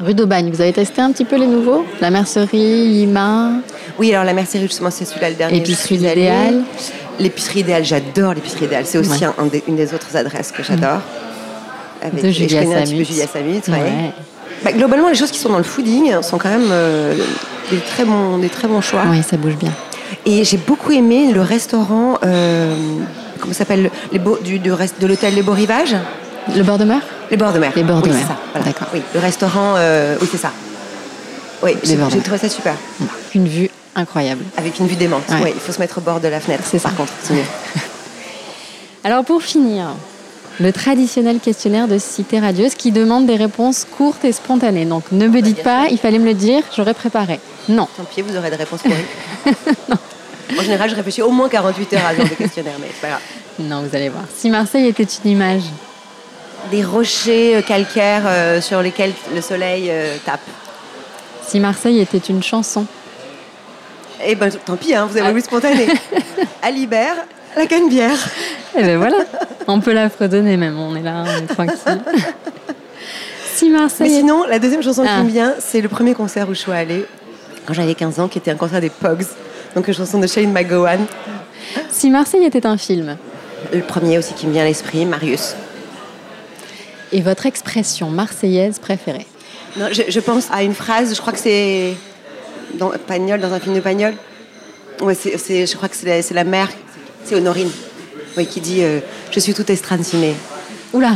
Rue 0.00 0.14
d'Aubagne, 0.14 0.50
vous 0.50 0.60
avez 0.60 0.72
testé 0.72 1.00
un 1.00 1.12
petit 1.12 1.26
peu 1.26 1.36
les 1.36 1.46
nouveaux? 1.46 1.84
La 2.00 2.10
mercerie, 2.10 2.88
Lima, 2.88 3.52
Oui, 3.98 4.12
alors 4.12 4.24
la 4.24 4.32
mercerie, 4.32 4.62
justement, 4.62 4.90
c'est 4.90 5.04
celui-là 5.04 5.30
le 5.30 5.36
dernier. 5.36 5.62
Je 5.64 5.72
suis 5.74 6.06
allée. 6.06 6.32
L'épicerie 7.20 7.60
idéale, 7.60 7.84
j'adore 7.84 8.34
l'épicerie 8.34 8.64
idéale. 8.64 8.84
C'est 8.86 8.98
aussi 8.98 9.10
Ouais. 9.10 9.24
un- 9.24 9.34
un 9.42 9.46
des- 9.46 9.62
une 9.68 9.76
des 9.76 9.94
autres 9.94 10.16
adresses 10.16 10.50
que 10.52 10.62
j'adore. 10.62 11.00
Avec- 12.02 12.24
De 12.24 12.30
Julia 12.30 12.62
peu 12.62 12.84
Julia 12.86 13.26
Samut. 13.26 13.68
ouais. 13.68 13.74
Ouais. 13.74 14.12
Bah, 14.64 14.72
globalement, 14.72 15.08
les 15.08 15.14
choses 15.14 15.30
qui 15.30 15.38
sont 15.38 15.50
dans 15.50 15.58
le 15.58 15.64
fooding 15.64 16.22
sont 16.22 16.38
quand 16.38 16.48
même 16.48 16.68
euh, 16.70 17.14
des, 17.70 17.78
très 17.78 18.04
bons, 18.04 18.38
des 18.38 18.48
très 18.48 18.68
bons 18.68 18.80
choix. 18.80 19.02
Ouais, 19.10 19.22
ça 19.22 19.36
bouge 19.36 19.56
bien. 19.56 19.72
Et 20.26 20.44
j'ai 20.44 20.56
beaucoup 20.56 20.92
aimé 20.92 21.30
le 21.32 21.40
restaurant, 21.42 22.18
euh, 22.24 22.74
comment 23.38 23.52
s'appelle, 23.54 23.90
les 24.12 24.18
beaux, 24.18 24.38
du, 24.42 24.58
de 24.58 25.06
l'hôtel 25.06 25.34
Les 25.34 25.42
Beaux 25.42 25.52
Rivages 25.52 25.94
Le 26.54 26.62
bord 26.62 26.78
de 26.78 26.84
mer? 26.84 27.00
Les 27.30 27.36
bords 27.36 27.52
de 27.52 27.58
mer. 27.58 27.72
Les 27.76 27.84
bords 27.84 28.00
de 28.02 28.08
oui, 28.08 28.14
mer. 28.14 28.18
c'est 28.22 28.28
ça. 28.32 28.38
voilà. 28.52 28.66
D'accord. 28.66 28.88
Oui, 28.94 29.02
le 29.14 29.20
restaurant, 29.20 29.74
euh, 29.76 30.16
oui, 30.20 30.28
c'est 30.30 30.38
ça. 30.38 30.50
Oui, 31.62 31.72
j'ai 31.84 31.96
trouvé 32.20 32.38
ça 32.38 32.48
super. 32.48 32.74
Une 33.34 33.46
vue 33.46 33.70
incroyable. 33.96 34.44
Avec 34.56 34.78
une 34.78 34.86
vue 34.86 34.96
démente. 34.96 35.28
Ouais. 35.28 35.36
Oui, 35.44 35.50
il 35.54 35.60
faut 35.60 35.72
se 35.72 35.78
mettre 35.78 35.98
au 35.98 36.00
bord 36.00 36.20
de 36.20 36.28
la 36.28 36.40
fenêtre. 36.40 36.64
C'est 36.66 36.78
ça. 36.78 36.88
Par 36.88 36.98
contre, 36.98 37.12
c'est 37.22 37.34
mieux. 37.34 37.44
Alors 39.04 39.24
pour 39.24 39.42
finir, 39.42 39.94
le 40.60 40.72
traditionnel 40.72 41.40
questionnaire 41.40 41.88
de 41.88 41.98
Cité 41.98 42.38
Radieuse 42.38 42.74
qui 42.74 42.92
demande 42.92 43.26
des 43.26 43.36
réponses 43.36 43.86
courtes 43.96 44.24
et 44.24 44.32
spontanées. 44.32 44.84
Donc 44.84 45.04
ne 45.10 45.26
me 45.26 45.40
dites 45.40 45.62
pas, 45.62 45.86
il 45.90 45.98
fallait 45.98 46.18
me 46.18 46.26
le 46.26 46.34
dire, 46.34 46.62
j'aurais 46.76 46.94
préparé. 46.94 47.40
Non. 47.68 47.88
Tant 47.96 48.04
pis, 48.04 48.22
vous 48.22 48.36
aurez 48.36 48.50
des 48.50 48.56
réponses 48.56 48.82
pourries. 48.82 49.54
En 50.58 50.62
général, 50.62 50.90
je 50.90 50.96
réfléchis 50.96 51.22
au 51.22 51.30
moins 51.30 51.48
48 51.48 51.92
heures 51.94 52.06
à 52.06 52.14
ce 52.14 52.22
de 52.28 52.34
questionnaire, 52.34 52.74
mais 52.80 52.88
c'est 52.92 53.00
pas 53.00 53.08
grave. 53.08 53.20
Non, 53.60 53.82
vous 53.82 53.94
allez 53.94 54.08
voir. 54.08 54.24
Si 54.34 54.50
Marseille 54.50 54.86
était 54.86 55.06
une 55.24 55.30
image, 55.30 55.62
Des 56.70 56.84
rochers 56.84 57.56
euh, 57.56 57.62
calcaires 57.62 58.24
euh, 58.26 58.60
sur 58.60 58.82
lesquels 58.82 59.12
le 59.34 59.40
soleil 59.40 59.88
euh, 59.90 60.16
tape. 60.24 60.40
si 61.46 61.60
Marseille 61.60 62.00
était 62.00 62.18
une 62.18 62.42
chanson, 62.42 62.84
Eh 64.24 64.34
ben, 64.34 64.50
tant 64.50 64.76
pis, 64.76 64.94
hein, 64.94 65.06
vous 65.06 65.16
avez 65.16 65.26
Ah. 65.26 65.30
voulu 65.30 65.42
spontané. 65.42 65.86
Alibert, 66.62 67.14
la 67.56 67.66
canne-bière. 67.66 68.18
eh 68.76 68.82
ben 68.82 68.98
voilà, 68.98 69.16
on 69.66 69.80
peut 69.80 69.92
la 69.92 70.08
fredonner 70.10 70.56
même, 70.56 70.78
on 70.78 70.94
est 70.96 71.02
là, 71.02 71.24
on 71.26 71.42
est 71.44 71.46
tranquille. 71.46 72.00
si 73.54 73.70
Mais 73.70 73.78
Marseille 73.78 74.06
était... 74.08 74.16
sinon, 74.20 74.44
la 74.44 74.58
deuxième 74.58 74.82
chanson 74.82 75.04
Ah. 75.06 75.18
qui 75.20 75.24
me 75.26 75.30
vient, 75.30 75.54
c'est 75.58 75.80
le 75.80 75.88
premier 75.88 76.14
concert 76.14 76.48
où 76.48 76.54
je 76.54 76.60
suis 76.60 76.72
allée 76.72 77.06
quand 77.66 77.74
j'avais 77.74 77.94
15 77.94 78.20
ans, 78.20 78.28
qui 78.28 78.38
était 78.38 78.50
un 78.50 78.56
concert 78.56 78.80
des 78.80 78.90
Pogs. 78.90 79.24
Donc 79.74 79.86
une 79.88 79.94
chanson 79.94 80.18
de 80.18 80.26
Shane 80.26 80.50
McGowan. 80.52 81.00
Si 81.90 82.10
Marseille 82.10 82.44
était 82.44 82.66
un 82.66 82.76
film, 82.76 83.16
Le 83.72 83.80
premier 83.82 84.18
aussi 84.18 84.34
qui 84.34 84.46
me 84.46 84.52
vient 84.52 84.62
à 84.62 84.66
l'esprit, 84.66 85.04
Marius. 85.06 85.54
et 87.12 87.20
votre 87.20 87.46
expression 87.46 88.08
marseillaise 88.10 88.78
préférée? 88.78 89.26
Non, 89.76 89.86
je, 89.92 90.02
je 90.08 90.20
pense 90.20 90.48
à 90.52 90.62
une 90.64 90.74
phrase, 90.74 91.14
je 91.14 91.20
crois 91.20 91.32
que 91.32 91.38
c'est 91.38 91.94
dans 92.74 92.90
Pagnol, 93.06 93.40
dans 93.40 93.52
un 93.52 93.60
film 93.60 93.74
de 93.74 93.80
Pagnol. 93.80 94.14
Ouais, 95.00 95.14
c'est, 95.14 95.36
c'est- 95.38 95.66
je 95.66 95.76
crois 95.76 95.88
que 95.88 95.96
c'est 95.96 96.06
la, 96.34 96.42
la 96.42 96.44
mère, 96.44 96.68
c'est 97.24 97.34
Honorine, 97.34 97.70
qui 98.50 98.60
dit 98.60 98.82
euh, 98.82 99.00
Je 99.30 99.40
suis 99.40 99.54
toute 99.54 99.70
estrancinée. 99.70 100.34
Oula 100.92 101.12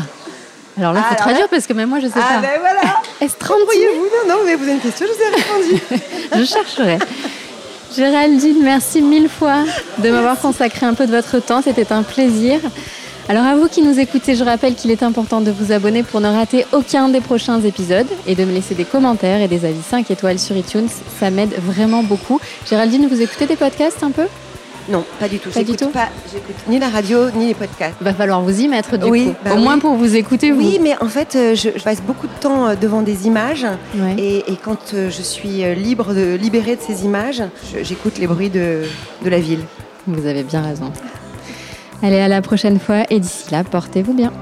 Alors 0.79 0.93
là, 0.93 1.01
il 1.01 1.05
Ah, 1.07 1.11
faut 1.11 1.23
traduire 1.23 1.43
là- 1.43 1.49
parce 1.51 1.67
que 1.67 1.73
même 1.73 1.89
moi, 1.89 1.99
je 2.01 2.07
sais 2.07 2.13
Ah 2.17 2.35
pas. 2.37 2.41
ben 2.41 2.61
voilà 2.61 2.81
Estrancinée 3.21 3.87
Non, 4.29 4.35
non, 4.37 4.41
mais 4.45 4.55
vous 4.55 4.63
avez 4.65 4.73
une 4.73 4.81
question, 4.81 5.07
je 5.07 5.13
vous 5.13 5.23
ai 5.23 5.35
répondu. 5.37 6.03
Je 6.39 6.45
chercherai. 6.45 6.99
Géraldine, 7.97 8.59
merci 8.63 9.01
mille 9.03 9.29
fois 9.29 9.59
de 9.99 10.11
m'avoir 10.11 10.39
consacré 10.41 10.85
un 10.87 10.95
peu 10.95 11.07
de 11.07 11.13
votre 11.15 11.39
temps. 11.39 11.63
C'était 11.63 11.93
un 11.93 12.03
plaisir. 12.03 12.59
Alors 13.29 13.45
à 13.45 13.57
vous 13.57 13.69
qui 13.69 13.81
nous 13.81 13.99
écoutez, 13.99 14.35
je 14.35 14.45
rappelle 14.45 14.75
qu'il 14.75 14.91
est 14.91 15.03
important 15.03 15.41
de 15.41 15.51
vous 15.51 15.73
abonner 15.73 16.03
pour 16.03 16.21
ne 16.21 16.29
rater 16.29 16.67
aucun 16.73 17.09
des 17.09 17.21
prochains 17.23 17.61
épisodes 17.63 18.07
et 18.27 18.35
de 18.35 18.45
me 18.45 18.53
laisser 18.53 18.75
des 18.75 18.85
commentaires 18.85 19.41
et 19.41 19.49
des 19.49 19.65
avis 19.65 19.81
5 19.81 20.11
étoiles 20.11 20.39
sur 20.39 20.55
iTunes. 20.57 20.89
Ça 21.19 21.31
m'aide 21.31 21.55
vraiment 21.59 22.03
beaucoup. 22.03 22.39
Géraldine, 22.69 23.07
vous 23.09 23.23
écoutez 23.23 23.47
des 23.47 23.57
podcasts 23.57 24.03
un 24.03 24.11
peu? 24.11 24.25
Non, 24.91 25.03
pas 25.19 25.29
du 25.29 25.39
tout. 25.39 25.49
Pas 25.49 25.61
du 25.61 25.73
J'écoute 25.73 25.79
tout 25.87 25.89
pas, 25.89 26.09
j'écoute 26.31 26.55
ni 26.69 26.79
la 26.79 26.91
radio, 26.91 27.31
ni 27.31 27.47
les 27.47 27.55
podcasts. 27.55 27.95
Va 28.03 28.13
falloir 28.13 28.43
vous 28.43 28.61
y 28.61 28.69
mettre 28.69 28.99
du 28.99 29.07
Oui, 29.09 29.25
coup. 29.29 29.35
bah 29.43 29.53
Au 29.55 29.57
oui. 29.57 29.63
moins 29.63 29.79
pour 29.79 29.95
vous 29.95 30.15
écouter 30.15 30.51
vous. 30.53 30.59
Oui, 30.61 30.79
mais 30.83 30.95
en 31.01 31.09
fait, 31.09 31.35
euh, 31.37 31.55
je, 31.55 31.71
je 31.75 31.83
passe 31.83 32.03
beaucoup 32.03 32.27
de 32.27 32.33
temps 32.43 32.67
euh, 32.67 32.75
devant 32.75 33.01
des 33.01 33.27
images. 33.27 33.65
Ouais. 33.97 34.17
Et, 34.19 34.53
et 34.53 34.57
quand 34.63 34.93
euh, 34.93 35.09
je 35.11 35.23
suis 35.23 35.65
libre 35.75 36.13
de 36.13 36.35
libérée 36.35 36.77
de 36.77 36.83
ces 36.83 37.07
images, 37.07 37.43
j'écoute 37.83 38.19
les 38.19 38.27
bruits 38.27 38.51
de, 38.51 38.83
de 39.25 39.31
la 39.31 39.39
ville. 39.41 39.61
Vous 40.07 40.27
avez 40.27 40.43
bien 40.43 40.61
raison. 40.61 40.93
Allez, 42.03 42.19
à 42.19 42.29
la 42.29 42.43
prochaine 42.43 42.79
fois 42.79 43.05
et 43.11 43.21
d'ici 43.21 43.51
là, 43.51 43.65
portez-vous 43.65 44.15
bien. 44.15 44.33